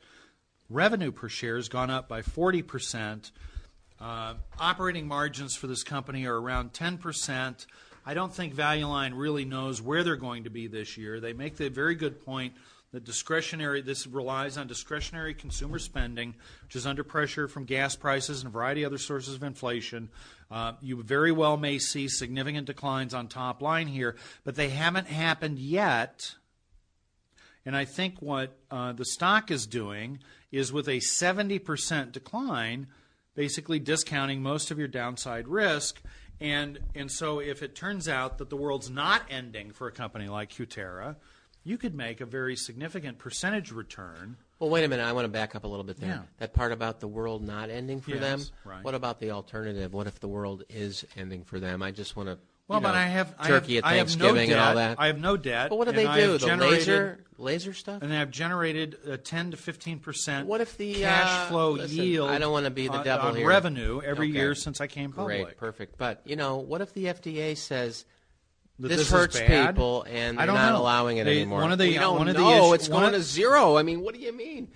revenue 0.70 1.12
per 1.12 1.30
share 1.30 1.56
has 1.56 1.70
gone 1.70 1.90
up 1.90 2.10
by 2.10 2.22
40%. 2.22 3.32
Uh, 4.00 4.36
operating 4.60 5.08
margins 5.08 5.56
for 5.56 5.68
this 5.68 5.84
company 5.84 6.26
are 6.26 6.40
around 6.40 6.74
10%. 6.74 7.66
I 8.06 8.14
don't 8.14 8.34
think 8.34 8.54
Value 8.54 8.88
Line 8.88 9.14
really 9.14 9.46
knows 9.46 9.82
where 9.82 10.04
they're 10.04 10.16
going 10.16 10.44
to 10.44 10.50
be 10.50 10.68
this 10.68 10.98
year. 10.98 11.20
They 11.20 11.34
make 11.34 11.58
the 11.58 11.70
very 11.70 11.96
good 11.96 12.24
point 12.24 12.54
that 12.92 13.04
discretionary 13.04 13.82
this 13.82 14.08
relies 14.08 14.58
on 14.58 14.68
discretionary 14.68 15.34
consumer 15.34 15.80
spending, 15.80 16.34
which 16.64 16.76
is 16.76 16.86
under 16.86 17.04
pressure 17.04 17.48
from 17.48 17.66
gas 17.66 17.96
prices 17.96 18.42
and 18.42 18.48
a 18.48 18.52
variety 18.52 18.84
of 18.84 18.92
other 18.92 18.98
sources 18.98 19.36
of 19.36 19.44
inflation. 19.44 20.10
Uh, 20.50 20.74
you 20.82 21.02
very 21.04 21.32
well 21.32 21.58
may 21.58 21.80
see 21.80 22.08
significant 22.08 22.66
declines 22.66 23.14
on 23.14 23.28
top 23.28 23.62
line 23.62 23.88
here, 23.88 24.16
but 24.44 24.56
they 24.56 24.70
haven't 24.70 25.08
happened 25.08 25.60
yet. 25.60 26.36
And 27.66 27.76
I 27.76 27.84
think 27.84 28.22
what 28.22 28.58
uh, 28.72 28.94
the 28.94 29.04
stock 29.04 29.52
is 29.52 29.68
doing 29.68 30.20
is 30.54 30.72
with 30.72 30.88
a 30.88 31.00
70% 31.00 32.14
decline, 32.14 32.88
basically 33.36 33.80
discounting 33.80 34.42
most 34.42 34.72
of 34.72 34.80
your 34.80 34.88
downside 34.88 35.50
risk. 35.50 36.02
And, 36.40 36.80
and 36.96 37.12
so 37.12 37.40
if 37.40 37.62
it 37.62 37.76
turns 37.76 38.08
out 38.08 38.38
that 38.38 38.50
the 38.50 38.56
world's 38.56 38.90
not 38.90 39.24
ending 39.30 39.72
for 39.72 39.88
a 39.88 39.92
company 39.92 40.30
like 40.30 40.52
Cutera, 40.52 41.18
you 41.68 41.78
could 41.78 41.94
make 41.96 42.22
a 42.22 42.26
very 42.26 42.56
significant 42.56 43.18
percentage 43.18 43.72
return. 43.72 44.38
Well, 44.60 44.70
wait 44.70 44.84
a 44.84 44.88
minute. 44.88 45.04
I 45.04 45.12
want 45.14 45.26
to 45.26 45.30
back 45.30 45.54
up 45.56 45.64
a 45.66 45.68
little 45.68 45.84
bit 45.84 46.00
there. 46.00 46.10
Yeah. 46.10 46.20
That 46.40 46.54
part 46.54 46.72
about 46.72 47.00
the 47.00 47.08
world 47.08 47.46
not 47.46 47.70
ending 47.70 48.02
for 48.02 48.12
Yes, 48.12 48.20
them. 48.22 48.42
right. 48.66 48.84
What 48.84 48.96
about 48.96 49.20
the 49.20 49.32
alternative? 49.32 49.94
What 49.94 50.08
if 50.08 50.20
the 50.20 50.28
world 50.28 50.64
is 50.70 51.06
ending 51.16 51.44
for 51.44 51.60
them? 51.60 51.84
I 51.84 51.92
just 51.92 52.16
want 52.16 52.30
to 52.30 52.40
Well, 52.68 52.80
but 52.82 52.94
know, 52.94 52.98
I 52.98 53.04
have 53.04 53.36
I 53.38 53.48
turkey 53.48 53.76
have, 53.76 53.84
at 53.86 53.88
I 53.90 53.94
have 53.98 54.08
no 54.18 54.26
Thanksgiving 54.26 54.50
debt. 54.50 54.58
and 54.58 54.68
all 54.68 54.76
that. 54.76 55.00
I 55.00 55.08
have 55.08 55.20
no 55.20 55.38
debt. 55.38 55.70
but 55.70 55.78
what 55.78 55.86
do 55.88 55.94
they 55.94 56.06
do? 56.16 56.38
The 56.38 56.56
laser 56.58 57.20
laser 57.38 57.74
stuff. 57.74 58.02
And 58.02 58.12
I've 58.12 58.32
generated 58.32 58.98
a 59.06 59.16
10 59.18 59.52
to 59.52 59.58
15 59.58 60.00
percent 60.00 60.48
What 60.48 60.60
if 60.62 60.76
the, 60.76 60.96
cash 61.02 61.30
uh, 61.30 61.50
flow 61.50 61.72
listen, 61.74 61.98
yield? 62.04 62.30
I 62.32 62.40
don't 62.40 62.52
wanna 62.52 62.72
be 62.72 62.88
the 62.88 63.04
devil 63.04 63.28
on 63.28 63.36
here. 63.36 63.48
revenue 63.48 64.02
every 64.04 64.30
Okay. 64.30 64.38
year 64.40 64.56
since 64.56 64.82
I 64.82 64.88
came 64.88 65.12
public. 65.12 65.44
Great, 65.44 65.58
perfect. 65.58 65.98
But 66.00 66.22
you 66.26 66.36
know, 66.36 66.58
what 66.58 66.82
if 66.82 66.94
the 66.94 67.06
FDA 67.06 67.56
says 67.56 68.06
This, 68.80 69.00
is 69.02 69.10
hurts 69.10 69.40
people 69.40 70.04
and 70.04 70.38
I 70.38 70.46
they're 70.46 70.48
don't 70.54 70.56
not 70.56 70.74
know. 70.74 70.82
allowing 70.82 71.18
it 71.18 71.24
They- 71.24 71.38
anymore? 71.38 71.62
one 71.62 71.72
of 71.72 71.80
the- 71.80 71.88
we 71.88 71.96
don't 71.96 72.18
one 72.20 72.28
of 72.28 72.36
the 72.36 72.42
know. 72.42 72.66
issue- 72.68 72.74
it's 72.74 72.88
going 72.88 73.14
to 73.14 73.22
zero. 73.22 73.76
I 73.78 73.84
mean, 73.84 74.02
what 74.02 74.14
do 74.14 74.20
you 74.22 74.32
mean? 74.32 74.68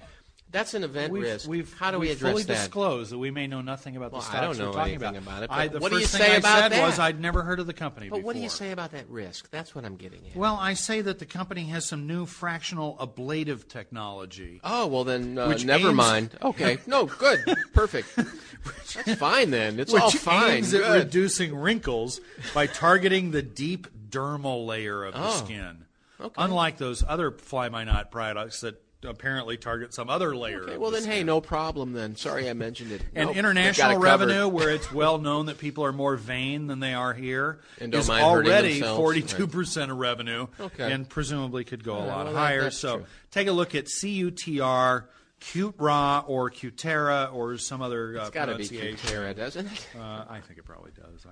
That's 0.52 0.74
an 0.74 0.84
event 0.84 1.14
We've, 1.14 1.24
risk. 1.24 1.48
we've, 1.50 1.74
How 1.76 1.92
do 1.92 2.00
we 2.00 2.10
address 2.10 2.32
fully 2.32 2.44
that? 2.44 2.54
disclosed 2.56 3.12
that 3.12 3.18
we 3.18 3.32
may 3.32 3.48
know 3.48 3.62
nothing 3.62 3.96
about 3.96 4.12
Well, 4.12 4.22
the 4.22 4.28
I 4.28 4.30
stocks 4.32 4.58
don't 4.58 4.66
know 4.66 4.72
we're 4.72 4.78
talking 4.78 4.96
about. 4.98 5.16
about 5.16 5.44
it, 5.44 5.50
I, 5.52 5.68
the 5.70 5.80
what 5.80 5.92
do 5.92 5.96
you 5.98 6.02
first 6.02 6.14
say 6.14 6.28
thing 6.30 6.38
about 6.40 6.58
I 6.58 6.62
said 6.64 6.72
that? 6.74 6.86
was 6.86 7.00
I'd 7.00 7.20
never 7.22 7.44
heard 7.44 7.60
of 7.60 7.68
the 7.68 7.74
company 7.74 8.10
But 8.10 8.18
before. 8.18 8.26
what 8.28 8.36
do 8.36 8.42
you 8.42 8.50
say 8.50 8.72
about 8.72 8.92
that 8.92 9.10
risk? 9.10 9.50
That's 9.50 9.74
what 9.74 9.86
I'm 9.86 9.96
getting 9.96 10.20
at. 10.30 10.36
Well, 10.36 10.58
I 10.60 10.74
say 10.74 11.00
that 11.02 11.20
the 11.20 11.26
company 11.26 11.66
has 11.68 11.86
some 11.86 12.06
new 12.06 12.26
fractional 12.26 12.98
ablative 13.00 13.68
technology. 13.68 14.60
Oh 14.64 14.88
well, 14.88 15.04
then 15.06 15.38
uh, 15.38 15.48
Which 15.48 15.64
never 15.66 15.88
aims- 15.88 15.98
mind. 15.98 16.38
Okay, 16.42 16.80
no, 16.86 17.06
good, 17.06 17.40
perfect. 17.74 18.14
That's 18.16 19.16
fine 19.20 19.52
then. 19.52 19.80
It's 19.80 19.94
all 19.94 20.12
fine. 20.12 20.52
aims 20.58 20.74
at 20.74 20.92
reducing 20.92 21.56
wrinkles 21.56 22.20
by 22.54 22.68
targeting 22.68 23.32
the 23.32 23.42
deep 23.42 23.88
dermal 24.10 24.66
layer 24.66 25.06
of 25.06 25.14
the 25.14 25.26
Oh, 25.26 25.32
skin. 25.32 25.86
okay. 26.20 26.34
Unlike 26.38 26.78
those 26.78 27.04
other 27.08 27.32
fly 27.32 27.70
my 27.70 27.84
not 27.86 28.12
products 28.12 28.62
that 28.62 28.82
apparently 29.04 29.58
target 29.58 29.94
some 29.94 30.10
other 30.10 30.36
layer. 30.36 30.62
Okay, 30.64 30.74
of 30.76 30.82
well 30.82 30.92
the 30.92 31.00
then, 31.00 31.10
hey, 31.10 31.24
no 31.24 31.42
problem 31.42 31.94
then. 31.94 32.16
Sorry 32.16 32.50
I 32.50 32.54
mentioned 32.54 32.92
it. 32.92 33.02
And 33.16 33.28
Nope, 33.28 33.38
international 33.38 34.00
revenue, 34.00 34.48
where 34.48 34.70
it's 34.70 34.92
well 34.92 35.18
known 35.18 35.48
that 35.48 35.58
people 35.58 35.84
are 35.84 35.92
more 35.94 36.16
vain 36.16 36.68
than 36.68 36.80
they 36.80 36.94
are 36.94 37.14
here, 37.14 37.60
And 37.80 37.94
is 37.94 38.10
already 38.10 38.82
forty-two 38.82 39.48
percent 39.48 39.92
of 39.92 39.98
revenue, 39.98 40.48
Okay. 40.60 40.92
and 40.92 41.08
presumably 41.10 41.64
could 41.64 41.84
go 41.84 41.98
a 41.98 42.06
lot 42.06 42.26
well, 42.28 42.36
higher. 42.36 42.64
that's 42.64 42.78
so 42.78 42.98
true. 42.98 43.06
take 43.32 43.48
a 43.48 43.52
look 43.52 43.74
at 43.76 43.86
CUTR, 43.86 45.06
Cutera, 45.42 46.24
or 46.28 46.52
Cutera, 46.52 47.34
or 47.34 47.58
some 47.58 47.82
other 47.82 48.18
uh, 48.20 48.22
It's 48.22 48.30
got 48.30 48.46
to 48.46 48.56
be 48.56 48.68
pronunciation. 48.68 48.98
Cutera, 48.98 49.36
doesn't 49.36 49.66
it? 49.68 49.88
Uh, 50.00 50.26
I 50.30 50.40
think 50.40 50.60
it 50.60 50.66
probably 50.66 50.92
does. 50.92 51.26
I. 51.26 51.32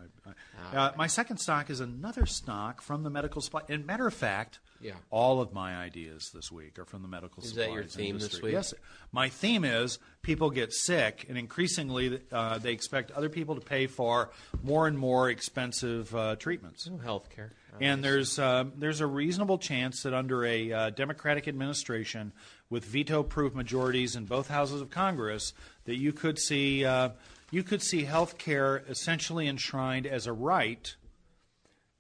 uh, 0.74 0.92
my 0.98 1.08
second 1.08 1.38
stock 1.38 1.70
is 1.70 1.80
another 1.80 2.26
stock 2.26 2.82
from 2.82 3.04
the 3.04 3.10
medical 3.10 3.42
supply. 3.42 3.62
And 3.70 3.86
matter 3.86 4.08
of 4.08 4.14
fact, 4.14 4.60
Yeah. 4.82 4.94
all 5.10 5.42
of 5.42 5.54
my 5.54 5.76
ideas 5.76 6.32
this 6.34 6.52
week 6.52 6.80
are 6.80 6.86
from 6.86 7.02
the 7.02 7.08
medical 7.08 7.44
Is 7.44 7.50
supplies 7.50 7.68
that 7.68 7.74
your 7.74 7.84
theme 7.84 8.20
this 8.20 8.42
week? 8.42 8.54
Yes. 8.54 8.74
My 9.12 9.30
theme 9.30 9.66
is 9.66 10.00
people 10.22 10.50
get 10.50 10.72
sick, 10.74 11.26
and 11.28 11.38
increasingly 11.38 12.22
uh, 12.32 12.58
they 12.60 12.72
expect 12.72 13.12
other 13.12 13.30
people 13.30 13.56
to 13.56 13.62
pay 13.62 13.88
for 13.88 14.30
more 14.64 14.88
and 14.88 14.98
more 14.98 15.30
expensive 15.30 16.14
uh, 16.16 16.36
treatments. 16.36 16.88
Healthcare. 16.88 17.52
And 17.82 18.04
there's 18.04 18.40
um, 18.40 18.74
there's 18.78 19.00
a 19.00 19.08
reasonable 19.08 19.58
chance 19.58 20.04
that 20.04 20.14
under 20.14 20.46
a 20.46 20.72
uh, 20.72 20.90
Democratic 20.90 21.48
administration 21.48 22.34
with 22.70 22.86
veto-proof 22.86 23.56
majorities 23.56 24.16
in 24.16 24.26
both 24.26 24.48
houses 24.48 24.82
of 24.82 24.90
Congress, 24.90 25.54
that 25.86 25.98
you 25.98 26.12
could 26.14 26.38
see 26.38 26.86
uh, 26.86 27.10
you 27.52 27.64
could 27.64 27.82
see 27.82 28.04
health 28.04 28.38
care 28.38 28.84
essentially 28.90 29.48
enshrined 29.48 30.06
as 30.06 30.28
a 30.28 30.34
right, 30.34 30.96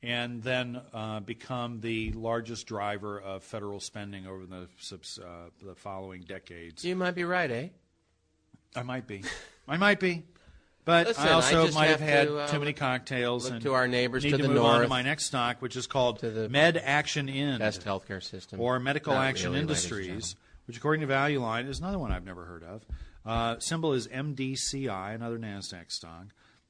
and 0.01 0.43
then 0.43 0.81
uh, 0.93 1.19
become 1.19 1.81
the 1.81 2.12
largest 2.13 2.67
driver 2.67 3.19
of 3.19 3.43
federal 3.43 3.79
spending 3.79 4.25
over 4.27 4.45
the 4.45 4.67
uh, 4.93 5.49
the 5.63 5.75
following 5.75 6.21
decades. 6.21 6.85
You 6.85 6.95
might 6.95 7.15
be 7.15 7.23
right, 7.23 7.51
eh? 7.51 7.67
I 8.75 8.83
might 8.83 9.07
be, 9.07 9.23
I 9.67 9.77
might 9.77 9.99
be. 9.99 10.23
But 10.85 11.07
Listen, 11.07 11.27
I 11.27 11.29
I 11.29 11.33
also 11.33 11.65
just 11.65 11.77
might 11.77 11.88
have, 11.88 11.99
have 11.99 12.09
had 12.09 12.27
to, 12.29 12.39
uh, 12.39 12.47
too 12.47 12.59
many 12.59 12.73
cocktails 12.73 13.47
and 13.47 13.62
to 13.62 13.73
our 13.73 13.88
neighbors 13.88 14.23
need 14.23 14.31
to 14.31 14.38
to, 14.38 14.43
the 14.43 14.49
move 14.49 14.63
on 14.63 14.81
to 14.81 14.88
my 14.88 15.03
next 15.03 15.25
stock, 15.25 15.62
which 15.62 15.75
is 15.75 15.85
called 15.85 16.23
Med 16.23 16.77
Action 16.77 17.29
End 17.29 17.59
Best 17.59 17.85
healthcare 17.85 18.23
system. 18.23 18.59
or 18.59 18.79
Medical 18.79 19.13
Not 19.13 19.25
Action 19.25 19.51
really, 19.51 19.62
Industries, 19.62 20.35
which 20.65 20.77
according 20.77 21.01
to 21.01 21.07
Value 21.07 21.41
Line 21.41 21.67
is 21.67 21.79
another 21.79 21.99
one 21.99 22.12
I've 22.12 22.25
never 22.25 22.45
heard 22.45 22.63
of. 22.63 22.83
Uh, 23.29 23.59
symbol 23.59 23.93
is 23.93 24.07
MDCI, 24.07 25.13
another 25.13 25.37
Nasdaq 25.37 25.91
stock. 25.91 26.27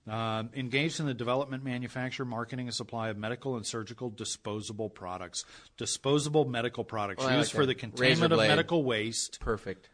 Um, 0.07 0.49
engaged 0.55 0.99
in 0.99 1.05
the 1.05 1.13
development, 1.13 1.63
manufacture, 1.63 2.25
marketing, 2.25 2.67
and 2.67 2.75
supply 2.75 3.09
of 3.09 3.17
medical 3.17 3.55
and 3.55 3.65
surgical 3.65 4.09
disposable 4.09 4.89
products. 4.89 5.45
Disposable 5.77 6.45
medical 6.45 6.83
products 6.83 7.23
Well, 7.23 7.37
used 7.37 7.53
like 7.53 7.59
for 7.61 7.65
the 7.65 7.75
containment 7.75 8.33
of 8.33 8.39
medical 8.39 8.83
waste. 8.83 9.39
Perfect. 9.39 9.89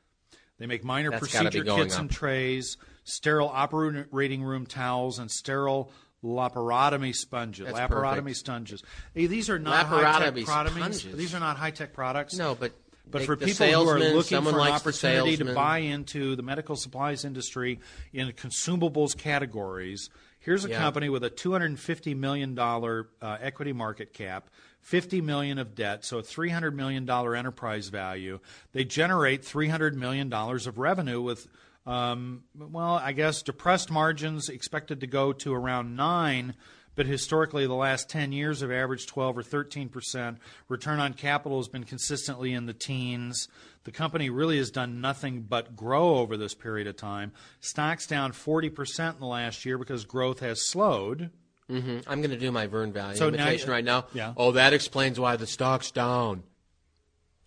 They 0.57 0.65
make 0.65 0.83
minor 0.83 1.11
That's 1.11 1.19
procedure 1.19 1.63
kits 1.65 1.97
and 1.97 2.09
trays, 2.09 2.77
sterile 3.03 3.51
operating 3.53 4.41
room 4.41 4.65
towels, 4.65 5.19
and 5.19 5.29
sterile 5.29 5.91
laparotomy 6.23 7.13
sponges. 7.13 7.65
That's 7.65 7.77
laparotomy 7.77 8.15
perfect. 8.15 8.37
sponges. 8.37 8.83
Hey, 9.13 9.27
these 9.27 9.49
are 9.49 9.59
not 9.59 9.85
high-tech 9.85 10.33
Laparotomy 10.33 10.45
products. 10.45 10.75
sponges. 10.75 11.15
These 11.15 11.35
are 11.35 11.39
not 11.39 11.57
high-tech 11.57 11.93
products. 11.93 12.35
No, 12.35 12.55
but 12.55 12.71
But 13.09 13.23
for 13.23 13.35
people 13.35 13.67
who 13.67 13.89
are 13.89 13.99
looking 13.99 14.41
for 14.43 14.49
an 14.59 14.71
opportunity 14.71 15.37
to 15.37 15.53
buy 15.53 15.79
into 15.79 16.35
the 16.35 16.43
medical 16.43 16.75
supplies 16.75 17.23
industry 17.25 17.79
in 18.13 18.31
consumables 18.33 19.15
categories, 19.17 20.09
here's 20.39 20.65
a 20.65 20.69
Yeah. 20.69 20.79
company 20.79 21.09
with 21.09 21.23
a 21.23 21.29
$250 21.29 22.15
million 22.15 22.57
uh, 22.57 23.05
equity 23.41 23.73
market 23.73 24.13
cap, 24.13 24.49
50 24.81 25.21
million 25.21 25.57
of 25.57 25.75
debt, 25.75 26.03
so 26.05 26.19
a 26.19 26.23
$300 26.23 26.73
million 26.73 27.09
enterprise 27.09 27.89
value. 27.89 28.39
They 28.73 28.83
generate 28.83 29.43
$300 29.43 29.93
million 29.93 30.31
of 30.33 30.77
revenue 30.77 31.21
with, 31.21 31.47
um, 31.85 32.43
well, 32.57 32.95
I 32.95 33.11
guess 33.13 33.41
depressed 33.41 33.89
margins 33.91 34.49
expected 34.49 34.99
to 35.01 35.07
go 35.07 35.31
to 35.33 35.53
around 35.53 35.95
nine 35.95 36.53
but 36.95 37.05
historically 37.05 37.67
the 37.67 37.73
last 37.73 38.09
10 38.09 38.31
years 38.31 38.61
have 38.61 38.71
averaged 38.71 39.09
12 39.09 39.37
or 39.37 39.43
13 39.43 39.89
percent. 39.89 40.37
Return 40.69 40.99
on 40.99 41.13
capital 41.13 41.57
has 41.59 41.67
been 41.67 41.83
consistently 41.83 42.53
in 42.53 42.65
the 42.65 42.73
teens. 42.73 43.47
The 43.83 43.91
company 43.91 44.29
really 44.29 44.57
has 44.57 44.71
done 44.71 45.01
nothing 45.01 45.41
but 45.41 45.75
grow 45.75 46.15
over 46.17 46.37
this 46.37 46.53
period 46.55 46.87
of 46.87 46.97
time. 46.97 47.31
Stocks 47.59 48.07
down 48.07 48.31
40 48.31 48.69
percent 48.69 49.15
in 49.15 49.19
the 49.21 49.27
last 49.27 49.65
year 49.65 49.77
because 49.77 50.05
growth 50.05 50.39
has 50.39 50.67
slowed. 50.67 51.29
hmm 51.69 51.99
I'm 52.07 52.21
going 52.21 52.31
to 52.31 52.37
do 52.39 52.51
my 52.51 52.67
Vern 52.67 52.91
value 52.93 53.17
So 53.17 53.29
now- 53.29 53.43
imitation 53.43 53.69
right 53.69 53.83
now. 53.85 54.05
Yeah. 54.13 54.33
Oh, 54.37 54.51
that 54.53 54.73
explains 54.73 55.19
why 55.19 55.35
the 55.35 55.47
stock's 55.47 55.91
down. 55.91 56.43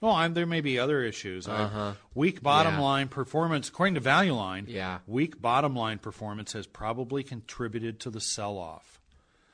Well, 0.00 0.12
I'm, 0.12 0.32
there 0.34 0.46
may 0.46 0.60
be 0.60 0.78
other 0.78 1.02
issues. 1.02 1.48
Uh-huh. 1.48 1.94
weak 2.14 2.40
bottom 2.40 2.74
Yeah. 2.74 2.80
line 2.80 3.08
performance, 3.08 3.68
according 3.68 3.94
to 3.94 4.00
Value 4.00 4.32
Line, 4.32 4.66
Yeah. 4.68 4.98
weak 5.08 5.40
bottom 5.42 5.74
line 5.74 5.98
performance 5.98 6.52
has 6.52 6.68
probably 6.68 7.24
contributed 7.24 7.98
to 8.00 8.10
the 8.10 8.20
sell 8.20 8.58
off. 8.58 8.97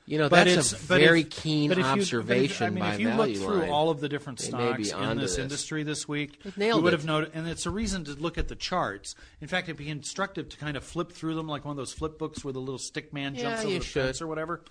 You 0.07 0.19
know, 0.19 0.29
But 0.29 0.45
that's 0.45 0.71
a 0.71 0.75
very 0.75 1.21
if- 1.21 1.31
keen 1.31 1.69
but 1.69 1.79
if 1.79 1.85
you- 1.85 1.89
but 1.91 1.97
if- 1.97 2.01
observation 2.03 2.67
I 2.67 2.69
mean, 2.69 2.79
by 2.83 2.93
if 2.93 2.99
you 2.99 3.09
look 3.09 3.35
through 3.35 3.61
Line. 3.61 3.69
all 3.71 3.89
of 3.89 4.01
the 4.01 4.07
different 4.07 4.39
stocks 4.39 4.91
in 4.91 5.17
this, 5.17 5.31
this. 5.31 5.37
industry 5.39 5.81
this 5.81 6.07
week, 6.07 6.39
you 6.55 6.77
would 6.79 6.93
it. 6.93 6.97
have 6.97 7.05
noted, 7.05 7.31
and 7.33 7.47
it's 7.47 7.65
a 7.65 7.71
reason 7.71 8.03
to 8.03 8.13
look 8.13 8.37
at 8.37 8.47
the 8.47 8.55
charts. 8.55 9.15
In 9.41 9.47
fact, 9.47 9.67
it'd 9.67 9.77
be 9.77 9.89
instructive 9.89 10.47
to 10.49 10.57
kind 10.57 10.77
of 10.77 10.83
flip 10.83 11.11
through 11.11 11.33
them 11.33 11.47
like 11.47 11.65
one 11.65 11.71
of 11.71 11.77
those 11.77 11.91
flip 11.91 12.19
books 12.19 12.43
where 12.43 12.53
the 12.53 12.59
little 12.59 12.77
stick 12.77 13.13
man 13.13 13.33
Yeah, 13.33 13.41
jumps 13.41 13.65
over 13.65 13.73
the 13.79 13.83
should. 13.83 14.03
fence 14.03 14.21
or 14.21 14.27
whatever, 14.27 14.61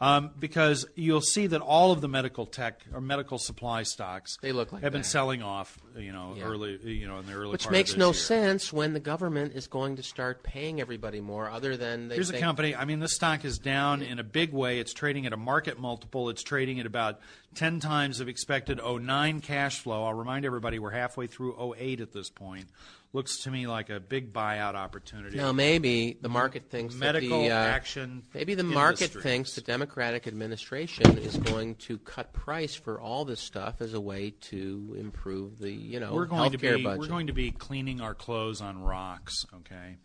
um, 0.00 0.30
because 0.38 0.84
you'll 0.96 1.20
see 1.20 1.46
that 1.46 1.60
all 1.60 1.92
of 1.92 2.00
the 2.00 2.08
medical 2.08 2.44
tech 2.46 2.80
or 2.92 3.00
medical 3.00 3.38
supply 3.38 3.82
stocks 3.84 4.36
They 4.42 4.50
look 4.52 4.72
like 4.72 4.82
have 4.82 4.92
been 4.92 5.04
selling 5.04 5.42
off, 5.42 5.78
you 5.96 6.12
know, 6.12 6.34
Yeah. 6.36 6.44
early, 6.44 6.78
you 6.82 7.06
know, 7.06 7.18
in 7.18 7.26
the 7.26 7.34
early 7.34 7.52
Which 7.52 7.70
makes 7.70 7.96
no 7.96 8.06
year. 8.08 8.14
sense 8.14 8.72
when 8.72 8.94
the 8.94 9.00
government 9.00 9.54
is 9.54 9.66
going 9.68 9.96
to 9.96 10.02
start 10.02 10.42
paying 10.42 10.80
everybody 10.80 11.20
more, 11.20 11.48
other 11.50 11.76
than 11.76 12.08
they 12.08 12.16
Here's 12.16 12.30
a 12.30 12.40
company. 12.40 12.74
I 12.74 12.84
mean, 12.84 12.98
this 13.00 13.14
stock 13.14 13.44
is 13.44 13.58
down 13.58 14.02
in 14.02 14.18
a 14.18 14.24
big 14.24 14.52
way. 14.52 14.80
It's 14.80 14.92
trading 14.92 15.26
at 15.26 15.32
a 15.32 15.36
market 15.36 15.78
multiple. 15.78 16.28
It's 16.30 16.42
trading 16.42 16.80
at 16.80 16.86
about 16.86 17.20
10 17.54 17.78
times 17.80 18.18
of 18.20 18.28
expected 18.28 18.80
09 18.80 19.40
cash 19.40 19.78
flow. 19.80 20.04
I'll 20.04 20.14
remind 20.14 20.44
everybody 20.44 20.78
we're 20.78 20.90
halfway 20.90 21.26
through 21.26 21.74
08 21.76 22.00
at 22.00 22.12
this 22.12 22.30
point. 22.30 22.66
Looks 23.14 23.42
to 23.42 23.50
me 23.50 23.66
like 23.66 23.90
a 23.90 24.00
big 24.00 24.32
buyout 24.32 24.74
opportunity. 24.74 25.36
Now, 25.36 25.52
maybe 25.52 26.16
the 26.18 26.30
market 26.30 26.70
thinks 26.70 26.94
Medical 26.94 27.42
that 27.42 27.48
the, 27.48 27.54
uh, 27.54 27.58
action. 27.58 28.22
Maybe 28.32 28.54
the 28.54 28.62
market 28.62 29.02
industries. 29.02 29.22
thinks 29.22 29.54
the 29.54 29.60
Democratic 29.60 30.26
administration 30.26 31.18
is 31.18 31.36
going 31.36 31.74
to 31.74 31.98
cut 31.98 32.32
price 32.32 32.74
for 32.74 32.98
all 32.98 33.26
this 33.26 33.40
stuff 33.40 33.82
as 33.82 33.92
a 33.92 34.00
way 34.00 34.30
to 34.42 34.96
improve 34.98 35.58
the 35.58 35.70
you 35.70 36.00
know 36.00 36.14
we're 36.14 36.24
going 36.24 36.52
to 36.52 36.58
healthcare 36.58 36.76
be 36.76 36.84
budget. 36.84 37.00
we're 37.00 37.06
going 37.06 37.26
to 37.26 37.34
be 37.34 37.50
cleaning 37.50 38.00
our 38.00 38.14
clothes 38.14 38.62
on 38.62 38.82
rocks. 38.82 39.44
Okay. 39.56 39.98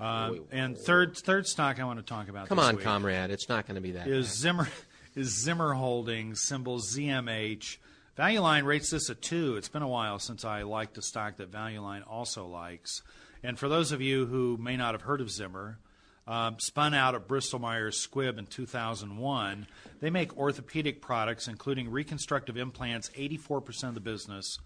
Uh, 0.00 0.30
Wait, 0.32 0.42
and 0.50 0.78
third 0.78 1.18
third 1.18 1.46
stock 1.46 1.78
I 1.78 1.84
want 1.84 1.98
to 1.98 2.04
talk 2.04 2.28
about. 2.28 2.48
Come 2.48 2.58
on, 2.58 2.78
comrade, 2.78 3.30
it's 3.30 3.50
not 3.50 3.66
going 3.66 3.74
to 3.74 3.82
be 3.82 3.92
that. 3.92 4.08
is 4.08 4.26
bad. 4.26 4.36
Zimmer 4.36 4.68
is 5.14 5.28
Zimmer 5.28 5.74
Holdings 5.74 6.40
symbol 6.40 6.78
ZMH. 6.80 7.76
Value 8.16 8.40
Line 8.40 8.64
rates 8.64 8.90
this 8.90 9.08
a 9.08 9.14
two. 9.16 9.56
It's 9.56 9.68
been 9.68 9.82
a 9.82 9.88
while 9.88 10.20
since 10.20 10.44
I 10.44 10.62
liked 10.62 10.96
a 10.98 11.02
stock 11.02 11.38
that 11.38 11.48
Value 11.48 11.80
Line 11.80 12.02
also 12.02 12.46
likes. 12.46 13.02
And 13.42 13.58
for 13.58 13.68
those 13.68 13.90
of 13.90 14.00
you 14.00 14.26
who 14.26 14.56
may 14.56 14.76
not 14.76 14.94
have 14.94 15.02
heard 15.02 15.20
of 15.20 15.32
Zimmer, 15.32 15.80
um, 16.28 16.60
spun 16.60 16.94
out 16.94 17.16
of 17.16 17.26
Bristol 17.26 17.58
Myers 17.58 18.06
Squibb 18.06 18.38
in 18.38 18.46
2001, 18.46 19.66
they 19.98 20.10
make 20.10 20.38
orthopedic 20.38 21.02
products, 21.02 21.48
including 21.48 21.90
reconstructive 21.90 22.56
implants, 22.56 23.10
84% 23.18 23.88
of 23.88 23.94
the 23.94 24.00
business, 24.00 24.58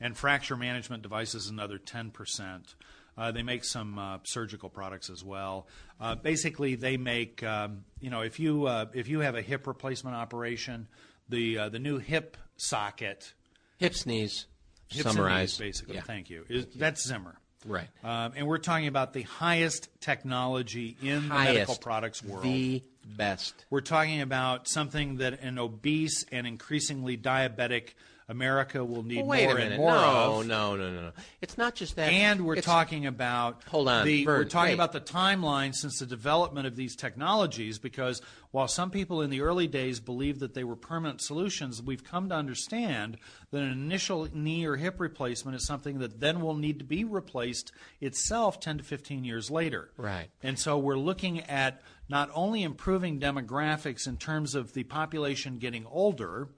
and 0.00 0.16
fracture 0.16 0.56
management 0.56 1.02
devices, 1.02 1.48
another 1.50 1.78
10%. 1.78 2.74
Uh, 3.16 3.30
they 3.32 3.42
make 3.42 3.64
some 3.64 3.98
uh, 3.98 4.18
surgical 4.24 4.70
products 4.70 5.10
as 5.10 5.22
well. 5.22 5.68
Uh, 6.00 6.14
basically, 6.14 6.74
they 6.74 6.96
make 6.96 7.44
um, 7.44 7.84
you 8.00 8.10
know 8.10 8.22
if 8.22 8.40
you 8.40 8.66
uh, 8.66 8.86
if 8.92 9.06
you 9.06 9.20
have 9.20 9.36
a 9.36 9.42
hip 9.42 9.68
replacement 9.68 10.16
operation, 10.16 10.88
the 11.28 11.58
uh, 11.58 11.68
the 11.68 11.78
new 11.78 11.98
hip 11.98 12.36
socket, 12.56 13.32
Hip 13.78 13.94
knees, 14.06 14.46
hips 14.88 15.04
and 15.06 15.14
summarize. 15.14 15.58
knees, 15.60 15.68
basically. 15.68 15.94
Yeah. 15.96 16.02
Thank 16.02 16.30
you. 16.30 16.44
Is, 16.48 16.66
That's 16.74 17.06
Zimmer. 17.06 17.36
Right. 17.66 17.88
Um, 18.02 18.32
and 18.36 18.46
we're 18.46 18.58
talking 18.58 18.88
about 18.88 19.14
the 19.14 19.22
highest 19.22 19.88
technology 20.00 20.96
in 21.00 21.28
the 21.28 21.34
Highest. 21.34 21.54
medical 21.54 21.76
products 21.76 22.22
world. 22.22 22.44
The 22.44 22.82
best. 23.16 23.64
We're 23.70 23.80
talking 23.80 24.20
about 24.20 24.68
something 24.68 25.16
that 25.16 25.40
an 25.40 25.58
obese 25.58 26.26
and 26.30 26.46
increasingly 26.46 27.16
diabetic 27.16 27.94
America 28.28 28.84
will 28.84 29.02
need 29.02 29.18
Well, 29.18 29.26
wait 29.26 29.44
more 29.44 29.52
a 29.52 29.54
minute. 29.56 29.72
and 29.74 29.80
more 29.82 29.92
no, 29.92 30.40
of. 30.40 30.46
no, 30.46 30.76
no, 30.76 30.90
no, 30.90 31.00
no. 31.02 31.12
It's 31.42 31.58
not 31.58 31.74
just 31.74 31.96
that. 31.96 32.10
And 32.12 32.44
we're 32.46 32.54
It's- 32.54 32.64
talking 32.64 33.04
about 33.06 33.62
Hold 33.64 33.88
on, 33.88 34.06
the, 34.06 34.26
we're 34.26 34.44
talking 34.44 34.68
wait. 34.70 34.74
about 34.74 34.92
the 34.92 35.00
timeline 35.00 35.74
since 35.74 35.98
the 35.98 36.06
development 36.06 36.66
of 36.66 36.74
these 36.76 36.96
technologies 36.96 37.78
because 37.78 38.22
while 38.50 38.68
some 38.68 38.90
people 38.90 39.20
in 39.20 39.30
the 39.30 39.40
early 39.42 39.66
days 39.66 40.00
believed 40.00 40.40
that 40.40 40.54
they 40.54 40.64
were 40.64 40.76
permanent 40.76 41.20
solutions, 41.20 41.82
we've 41.82 42.04
come 42.04 42.28
to 42.30 42.34
understand 42.34 43.18
that 43.50 43.58
an 43.62 43.70
initial 43.72 44.28
knee 44.32 44.64
or 44.64 44.76
hip 44.76 45.00
replacement 45.00 45.56
is 45.56 45.66
something 45.66 45.98
that 45.98 46.20
then 46.20 46.40
will 46.40 46.54
need 46.54 46.78
to 46.78 46.84
be 46.84 47.04
replaced 47.04 47.72
itself 48.00 48.58
10 48.60 48.78
to 48.78 48.84
15 48.84 49.24
years 49.24 49.50
later. 49.50 49.90
Right. 49.96 50.28
And 50.42 50.58
so 50.58 50.78
we're 50.78 50.96
looking 50.98 51.40
at 51.40 51.82
not 52.08 52.30
only 52.34 52.62
improving 52.62 53.18
demographics 53.20 54.06
in 54.06 54.16
terms 54.16 54.54
of 54.54 54.72
the 54.72 54.84
population 54.84 55.58
getting 55.58 55.84
older 55.86 56.48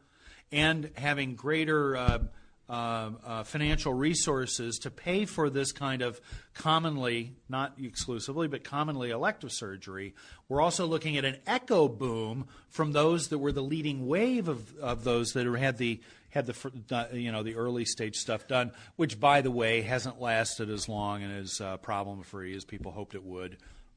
and 0.53 0.91
having 0.97 1.35
greater 1.35 1.97
uh, 1.97 2.19
uh, 2.69 3.11
uh, 3.25 3.43
financial 3.45 3.93
resources 3.93 4.79
to 4.79 4.91
pay 4.91 5.25
for 5.25 5.49
this 5.49 5.71
kind 5.71 6.03
of 6.03 6.21
commonly, 6.55 7.33
not 7.49 7.75
exclusively, 7.81 8.49
but 8.49 8.65
commonly 8.65 9.11
elective 9.11 9.53
surgery. 9.53 10.15
We're 10.49 10.61
also 10.61 10.87
looking 10.87 11.17
at 11.17 11.25
an 11.25 11.37
echo 11.47 11.87
boom 11.89 12.49
from 12.69 12.93
those 12.93 13.29
that 13.29 13.39
were 13.39 13.53
the 13.53 13.63
leading 13.63 14.09
wave 14.09 14.49
of, 14.49 14.77
of 14.79 15.05
those 15.05 15.33
that 15.35 15.47
had 15.47 15.79
the 15.79 16.01
had 16.31 16.47
the 16.47 17.09
you 17.13 17.33
know 17.33 17.43
the 17.43 17.55
early 17.55 17.85
stage 17.85 18.17
stuff 18.17 18.47
done, 18.47 18.73
which 18.97 19.19
by 19.19 19.41
the 19.41 19.51
way 19.51 19.81
hasn't 19.83 20.21
lasted 20.21 20.69
as 20.69 20.89
long 20.89 21.23
and 21.23 21.33
as 21.33 21.61
uh, 21.61 21.77
problem 21.79 22.23
free 22.23 22.55
as 22.55 22.65
people 22.65 22.93
hoped 22.93 23.15
it 23.15 23.23
would. 23.23 23.57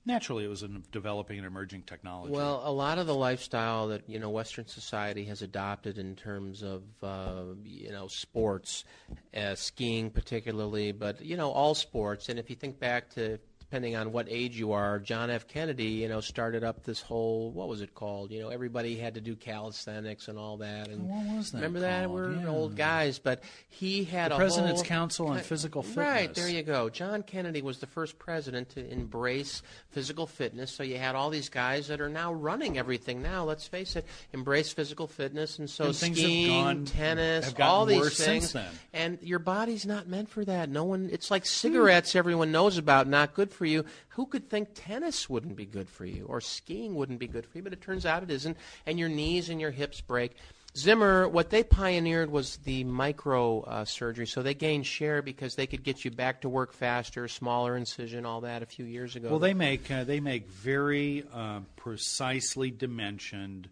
Naturally, 0.09 0.43
it 0.43 0.47
was 0.47 0.63
a 0.63 0.69
developing 0.91 1.37
and 1.37 1.45
emerging 1.45 1.83
technology. 1.83 2.33
Well, 2.33 2.63
a 2.65 2.71
lot 2.71 2.97
of 2.97 3.05
the 3.05 3.13
lifestyle 3.13 3.89
that 3.89 4.09
you 4.09 4.17
know 4.17 4.31
Western 4.31 4.65
society 4.65 5.23
has 5.25 5.43
adopted 5.43 5.99
in 5.99 6.15
terms 6.15 6.63
of 6.63 6.81
uh, 7.03 7.43
you 7.63 7.91
know 7.91 8.07
sports, 8.07 8.85
uh, 9.37 9.53
skiing 9.53 10.09
particularly, 10.09 10.93
but 10.93 11.21
you 11.21 11.37
know 11.37 11.51
all 11.51 11.75
sports. 11.75 12.27
And 12.27 12.39
if 12.39 12.49
you 12.49 12.55
think 12.55 12.79
back 12.79 13.11
to 13.11 13.37
depending 13.69 13.95
on 13.95 14.11
what 14.11 14.25
age 14.27 14.57
you 14.57 14.71
are, 14.71 14.97
John 14.97 15.29
F. 15.29 15.47
Kennedy, 15.47 15.85
you 15.85 16.07
know, 16.09 16.21
started 16.21 16.63
up 16.63 16.83
this 16.85 17.01
whole 17.03 17.51
what 17.51 17.67
was 17.67 17.81
it 17.81 17.93
called? 17.93 18.31
You 18.31 18.41
know, 18.41 18.49
everybody 18.49 18.97
had 18.97 19.13
to 19.13 19.21
do 19.21 19.35
calisthenics 19.35 20.27
and 20.27 20.39
all 20.39 20.57
that. 20.57 20.87
And 20.87 21.07
What 21.07 21.37
was 21.37 21.51
that 21.51 21.57
Remember 21.59 21.81
that? 21.81 22.09
We're 22.09 22.33
Yeah. 22.33 22.47
old 22.47 22.75
guys, 22.75 23.19
but 23.19 23.43
he 23.67 24.05
had 24.05 24.31
The 24.31 24.35
a 24.35 24.37
President's 24.39 24.81
whole- 24.81 24.87
Council 24.87 25.27
on 25.27 25.39
Physical 25.41 25.83
Fitness. 25.83 25.97
Right 25.97 26.33
there 26.33 26.49
you 26.49 26.63
go. 26.63 26.89
John 26.89 27.21
Kennedy 27.21 27.61
was 27.61 27.77
the 27.77 27.85
first 27.85 28.17
president 28.17 28.69
to 28.69 28.89
embrace 28.89 29.61
physical 29.91 30.25
fitness. 30.25 30.71
So 30.71 30.81
you 30.81 30.97
had 30.97 31.13
all 31.13 31.29
these 31.29 31.49
guys 31.49 31.89
that 31.89 32.01
are 32.01 32.09
now 32.09 32.33
running 32.33 32.79
everything. 32.79 33.21
Now, 33.21 33.43
let's 33.43 33.67
face 33.67 33.95
it, 33.95 34.03
embrace 34.33 34.73
physical 34.73 35.05
fitness, 35.05 35.59
and 35.59 35.69
so 35.69 35.85
And 35.85 35.95
things 35.95 36.17
have 36.17 36.25
skiing, 36.25 36.63
gone- 36.63 36.85
tennis, 36.85 37.53
all 37.59 37.85
these 37.85 38.17
things. 38.17 38.55
And 38.93 39.19
your 39.21 39.39
body's 39.39 39.85
not 39.85 40.07
meant 40.07 40.29
for 40.29 40.43
that. 40.45 40.69
No 40.69 40.85
one. 40.85 41.09
It's 41.11 41.29
like 41.29 41.43
hmm. 41.43 41.49
cigarettes. 41.49 42.15
Everyone 42.15 42.51
knows 42.51 42.79
about. 42.79 43.07
Not 43.07 43.35
good 43.35 43.51
for 43.51 43.58
you. 43.65 43.85
Who 44.09 44.25
could 44.25 44.49
think 44.49 44.69
tennis 44.73 45.29
wouldn't 45.29 45.55
be 45.55 45.65
good 45.65 45.89
for 45.89 46.05
you 46.05 46.25
or 46.27 46.41
skiing 46.41 46.95
wouldn't 46.95 47.19
be 47.19 47.27
good 47.27 47.45
for 47.45 47.57
you? 47.57 47.63
But 47.63 47.73
it 47.73 47.81
turns 47.81 48.05
out 48.05 48.23
it 48.23 48.31
isn't. 48.31 48.57
And 48.85 48.99
your 48.99 49.09
knees 49.09 49.49
and 49.49 49.59
your 49.59 49.71
hips 49.71 50.01
break. 50.01 50.35
Zimmer, 50.77 51.27
what 51.27 51.49
they 51.49 51.63
pioneered 51.63 52.29
was 52.29 52.57
the 52.57 52.83
micro 52.83 53.61
uh, 53.61 53.85
surgery. 53.85 54.27
So 54.27 54.43
they 54.43 54.53
gained 54.53 54.85
share 54.85 55.21
because 55.21 55.55
they 55.55 55.65
could 55.65 55.83
get 55.83 56.05
you 56.05 56.11
back 56.11 56.41
to 56.41 56.49
work 56.49 56.73
faster, 56.73 57.27
smaller 57.27 57.75
incision, 57.75 58.25
all 58.25 58.41
that 58.41 58.61
a 58.61 58.65
few 58.67 58.85
years 58.85 59.15
ago. 59.15 59.29
Well, 59.29 59.39
they 59.39 59.55
make 59.55 59.89
uh, 59.89 60.03
they 60.03 60.19
make 60.19 60.47
very 60.47 61.25
uh, 61.33 61.61
precisely 61.75 62.69
dimensioned, 62.69 63.67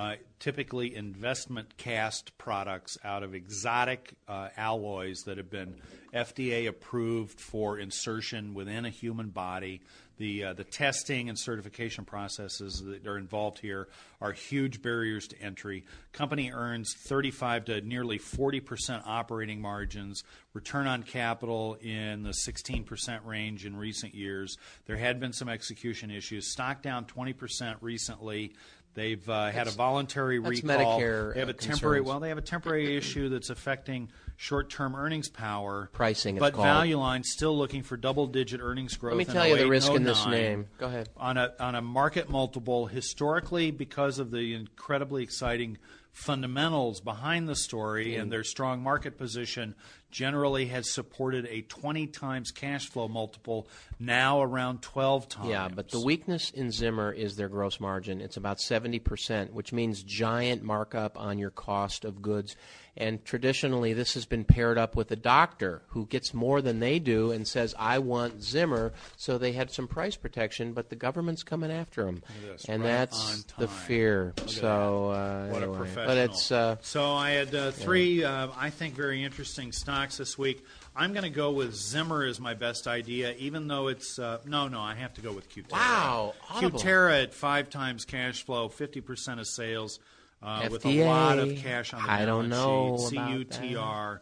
uh, 0.00 0.16
typically 0.38 0.96
investment 0.96 1.76
cast 1.76 2.36
products 2.38 2.96
out 3.04 3.22
of 3.22 3.34
exotic 3.34 4.14
uh, 4.26 4.48
alloys 4.56 5.24
that 5.26 5.36
have 5.36 5.50
been 5.50 5.74
FDA 6.14 6.66
approved 6.66 7.38
for 7.38 7.78
insertion 7.78 8.54
within 8.54 8.86
a 8.86 8.90
human 8.90 9.28
body. 9.28 9.82
The 10.16 10.44
uh, 10.44 10.52
the 10.52 10.64
testing 10.64 11.28
and 11.30 11.38
certification 11.38 12.04
processes 12.04 12.82
that 12.84 13.06
are 13.06 13.16
involved 13.16 13.58
here 13.58 13.88
are 14.20 14.32
huge 14.32 14.82
barriers 14.82 15.26
to 15.28 15.40
entry. 15.40 15.84
Company 16.12 16.50
earns 16.52 16.94
35 16.94 17.66
to 17.66 17.80
nearly 17.80 18.18
40 18.18 18.60
percent 18.60 19.02
operating 19.06 19.62
margins, 19.62 20.22
return 20.52 20.86
on 20.86 21.04
capital 21.04 21.78
in 21.80 22.22
the 22.22 22.32
16 22.32 22.84
percent 22.84 23.24
range 23.24 23.64
in 23.64 23.74
recent 23.76 24.14
years. 24.14 24.58
There 24.86 24.98
had 24.98 25.20
been 25.20 25.32
some 25.32 25.48
execution 25.48 26.10
issues. 26.10 26.52
Stock 26.52 26.82
down 26.82 27.06
20 27.06 27.32
percent 27.32 27.78
recently. 27.80 28.52
They've 28.94 29.28
uh, 29.28 29.50
had 29.50 29.68
a 29.68 29.70
voluntary 29.70 30.40
that's 30.40 30.62
recall. 30.62 31.00
Medicare, 31.00 31.34
they 31.34 31.40
have 31.40 31.48
uh, 31.48 31.52
a 31.52 31.54
temporary 31.54 31.98
concerns. 31.98 32.08
well, 32.08 32.20
they 32.20 32.28
have 32.30 32.38
a 32.38 32.42
temporary 32.42 32.96
issue 32.96 33.28
that's 33.28 33.48
affecting 33.48 34.10
short-term 34.36 34.96
earnings 34.96 35.28
power. 35.28 35.90
Pricing, 35.92 36.38
but. 36.38 36.56
Value 36.56 36.98
Line's 36.98 37.30
still 37.30 37.56
looking 37.56 37.82
for 37.82 37.96
double-digit 37.96 38.60
earnings 38.60 38.96
growth. 38.96 39.16
Let 39.16 39.28
me 39.28 39.32
tell 39.32 39.46
you 39.46 39.56
the 39.56 39.68
risk 39.68 39.92
in 39.92 40.02
this 40.02 40.26
name. 40.26 40.66
Go 40.78 40.86
ahead. 40.86 41.08
on 41.16 41.36
a 41.36 41.52
on 41.60 41.74
a 41.74 41.82
market 41.82 42.28
multiple 42.28 42.86
historically 42.86 43.70
because 43.70 44.18
of 44.18 44.30
the 44.30 44.54
incredibly 44.54 45.22
exciting 45.22 45.78
fundamentals 46.12 47.00
behind 47.00 47.48
the 47.48 47.54
story 47.54 48.16
and 48.16 48.28
mm. 48.28 48.30
their 48.30 48.44
strong 48.44 48.82
market 48.82 49.16
position 49.16 49.74
generally 50.10 50.66
has 50.66 50.90
supported 50.90 51.46
a 51.46 51.62
20 51.62 52.08
times 52.08 52.50
cash 52.50 52.88
flow 52.88 53.06
multiple 53.06 53.68
now 53.98 54.42
around 54.42 54.82
12 54.82 55.28
times 55.28 55.48
Yeah, 55.48 55.68
but 55.68 55.90
the 55.90 56.00
weakness 56.00 56.50
in 56.50 56.72
Zimmer 56.72 57.12
is 57.12 57.36
their 57.36 57.48
gross 57.48 57.78
margin. 57.78 58.20
It's 58.20 58.36
about 58.36 58.58
70%, 58.58 59.50
which 59.50 59.72
means 59.72 60.02
giant 60.02 60.62
markup 60.62 61.18
on 61.18 61.38
your 61.38 61.50
cost 61.50 62.04
of 62.04 62.20
goods. 62.20 62.56
And 63.00 63.24
traditionally, 63.24 63.94
this 63.94 64.12
has 64.12 64.26
been 64.26 64.44
paired 64.44 64.76
up 64.76 64.94
with 64.94 65.10
a 65.10 65.16
doctor 65.16 65.80
who 65.88 66.04
gets 66.04 66.34
more 66.34 66.60
than 66.60 66.80
they 66.80 66.98
do 66.98 67.30
and 67.30 67.48
says, 67.48 67.74
I 67.78 67.98
want 67.98 68.42
Zimmer. 68.42 68.92
So 69.16 69.38
they 69.38 69.52
had 69.52 69.70
some 69.70 69.88
price 69.88 70.16
protection, 70.16 70.74
but 70.74 70.90
the 70.90 70.96
government's 70.96 71.42
coming 71.42 71.70
after 71.72 72.04
them. 72.04 72.22
this, 72.46 72.66
And 72.66 72.82
right 72.82 72.90
that's 72.90 73.44
the 73.58 73.68
fear. 73.68 74.34
So, 74.44 75.12
uh, 75.12 75.46
What 75.46 75.62
anyway. 75.62 75.76
a 75.76 75.78
professional. 75.78 76.06
But 76.06 76.18
it's. 76.18 76.52
Uh, 76.52 76.76
so 76.82 77.14
I 77.14 77.30
had 77.30 77.54
uh, 77.54 77.70
three, 77.70 78.22
uh, 78.22 78.48
I 78.54 78.68
think, 78.68 78.94
very 78.94 79.24
interesting 79.24 79.72
stocks 79.72 80.18
this 80.18 80.36
week. 80.36 80.62
I'm 80.94 81.12
going 81.12 81.22
to 81.22 81.30
go 81.30 81.52
with 81.52 81.74
Zimmer 81.74 82.24
as 82.24 82.38
my 82.38 82.52
best 82.52 82.86
idea, 82.86 83.34
even 83.38 83.66
though 83.66 83.88
it's 83.88 84.18
uh, 84.18 84.40
no, 84.44 84.68
no. 84.68 84.80
I 84.80 84.94
have 84.94 85.14
to 85.14 85.22
go 85.22 85.32
with 85.32 85.48
Cutera. 85.48 85.72
Wow, 85.72 86.34
audible. 86.50 86.78
Cutera 86.78 87.22
at 87.22 87.32
five 87.32 87.70
times 87.70 88.04
cash 88.04 88.44
flow, 88.44 88.68
50 88.68 89.00
percent 89.00 89.40
of 89.40 89.46
sales, 89.46 90.00
uh, 90.42 90.68
with 90.70 90.84
a 90.86 91.04
lot 91.04 91.38
of 91.38 91.56
cash 91.56 91.92
on 91.94 92.02
the 92.02 92.10
I 92.10 92.24
don't 92.24 92.48
balance 92.48 93.10
know 93.10 93.10
sheet. 93.10 93.18
about 93.18 93.62
CUTR. 93.62 94.20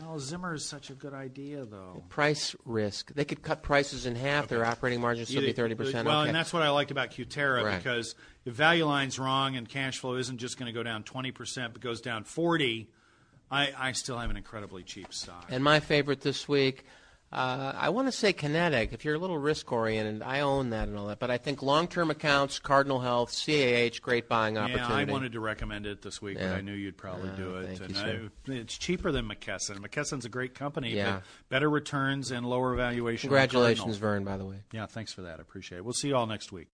Well, 0.00 0.18
Zimmer 0.18 0.54
is 0.54 0.64
such 0.64 0.88
a 0.88 0.94
good 0.94 1.12
idea, 1.12 1.66
though. 1.66 2.02
price 2.08 2.56
risk. 2.64 3.12
They 3.14 3.26
could 3.26 3.42
cut 3.42 3.62
prices 3.62 4.06
in 4.06 4.16
half. 4.16 4.48
Their 4.48 4.64
operating 4.64 5.02
margin 5.02 5.26
still 5.26 5.42
be 5.42 5.52
30%. 5.52 6.04
Well, 6.06 6.20
okay. 6.20 6.28
and 6.28 6.34
that's 6.34 6.50
what 6.52 6.62
I 6.62 6.70
liked 6.70 6.90
about 6.90 7.10
Cutera 7.10 7.62
Right. 7.62 7.76
because 7.76 8.14
if 8.46 8.54
value 8.54 8.86
line's 8.86 9.18
wrong 9.18 9.54
and 9.56 9.68
cash 9.68 9.98
flow 9.98 10.14
isn't 10.16 10.38
just 10.38 10.58
going 10.58 10.66
to 10.66 10.72
go 10.72 10.82
down 10.82 11.02
20%, 11.02 11.72
but 11.72 11.82
goes 11.82 12.00
down 12.00 12.24
40, 12.24 12.88
I, 13.50 13.72
I 13.76 13.92
still 13.92 14.18
have 14.18 14.30
an 14.30 14.38
incredibly 14.38 14.82
cheap 14.82 15.12
stock. 15.12 15.46
And 15.50 15.62
my 15.62 15.80
favorite 15.80 16.22
this 16.22 16.48
week, 16.48 16.86
uh, 17.32 17.72
I 17.76 17.88
want 17.88 18.08
to 18.08 18.12
say 18.12 18.32
Kinetic. 18.32 18.92
If 18.92 19.04
you're 19.04 19.14
a 19.14 19.18
little 19.18 19.38
risk 19.38 19.70
oriented, 19.72 20.22
I 20.22 20.40
own 20.40 20.70
that 20.70 20.88
and 20.88 20.96
all 20.98 21.06
that. 21.06 21.18
But 21.18 21.30
I 21.30 21.38
think 21.38 21.62
long 21.62 21.88
term 21.88 22.10
accounts, 22.10 22.58
Cardinal 22.58 23.00
Health, 23.00 23.32
CAH, 23.32 24.00
great 24.02 24.28
buying 24.28 24.58
opportunity. 24.58 24.92
yeah. 24.92 24.96
I 24.98 25.04
wanted 25.04 25.32
to 25.32 25.40
recommend 25.40 25.86
it 25.86 26.02
this 26.02 26.20
week, 26.20 26.36
Yeah. 26.38 26.48
but 26.50 26.58
I 26.58 26.60
knew 26.60 26.74
you'd 26.74 26.96
probably 26.98 27.30
Uh, 27.30 27.34
do 27.36 27.56
it. 27.56 27.78
thank 27.78 27.80
and 27.80 27.96
you. 27.96 28.30
I, 28.48 28.52
it's 28.58 28.76
cheaper 28.76 29.10
than 29.12 29.26
McKesson. 29.28 29.78
McKesson's 29.78 30.24
a 30.24 30.28
great 30.28 30.54
company, 30.54 30.94
Yeah. 30.94 31.14
but 31.14 31.22
better 31.48 31.70
returns 31.70 32.30
and 32.30 32.44
lower 32.46 32.74
valuation. 32.74 33.28
Congratulations, 33.28 33.96
Vern, 33.96 34.24
by 34.24 34.36
the 34.36 34.44
way. 34.44 34.58
Yeah, 34.72 34.86
thanks 34.86 35.12
for 35.12 35.22
that. 35.22 35.38
I 35.38 35.42
appreciate 35.42 35.78
it. 35.78 35.84
We'll 35.84 35.94
see 35.94 36.08
you 36.08 36.16
all 36.16 36.26
next 36.26 36.52
week. 36.52 36.68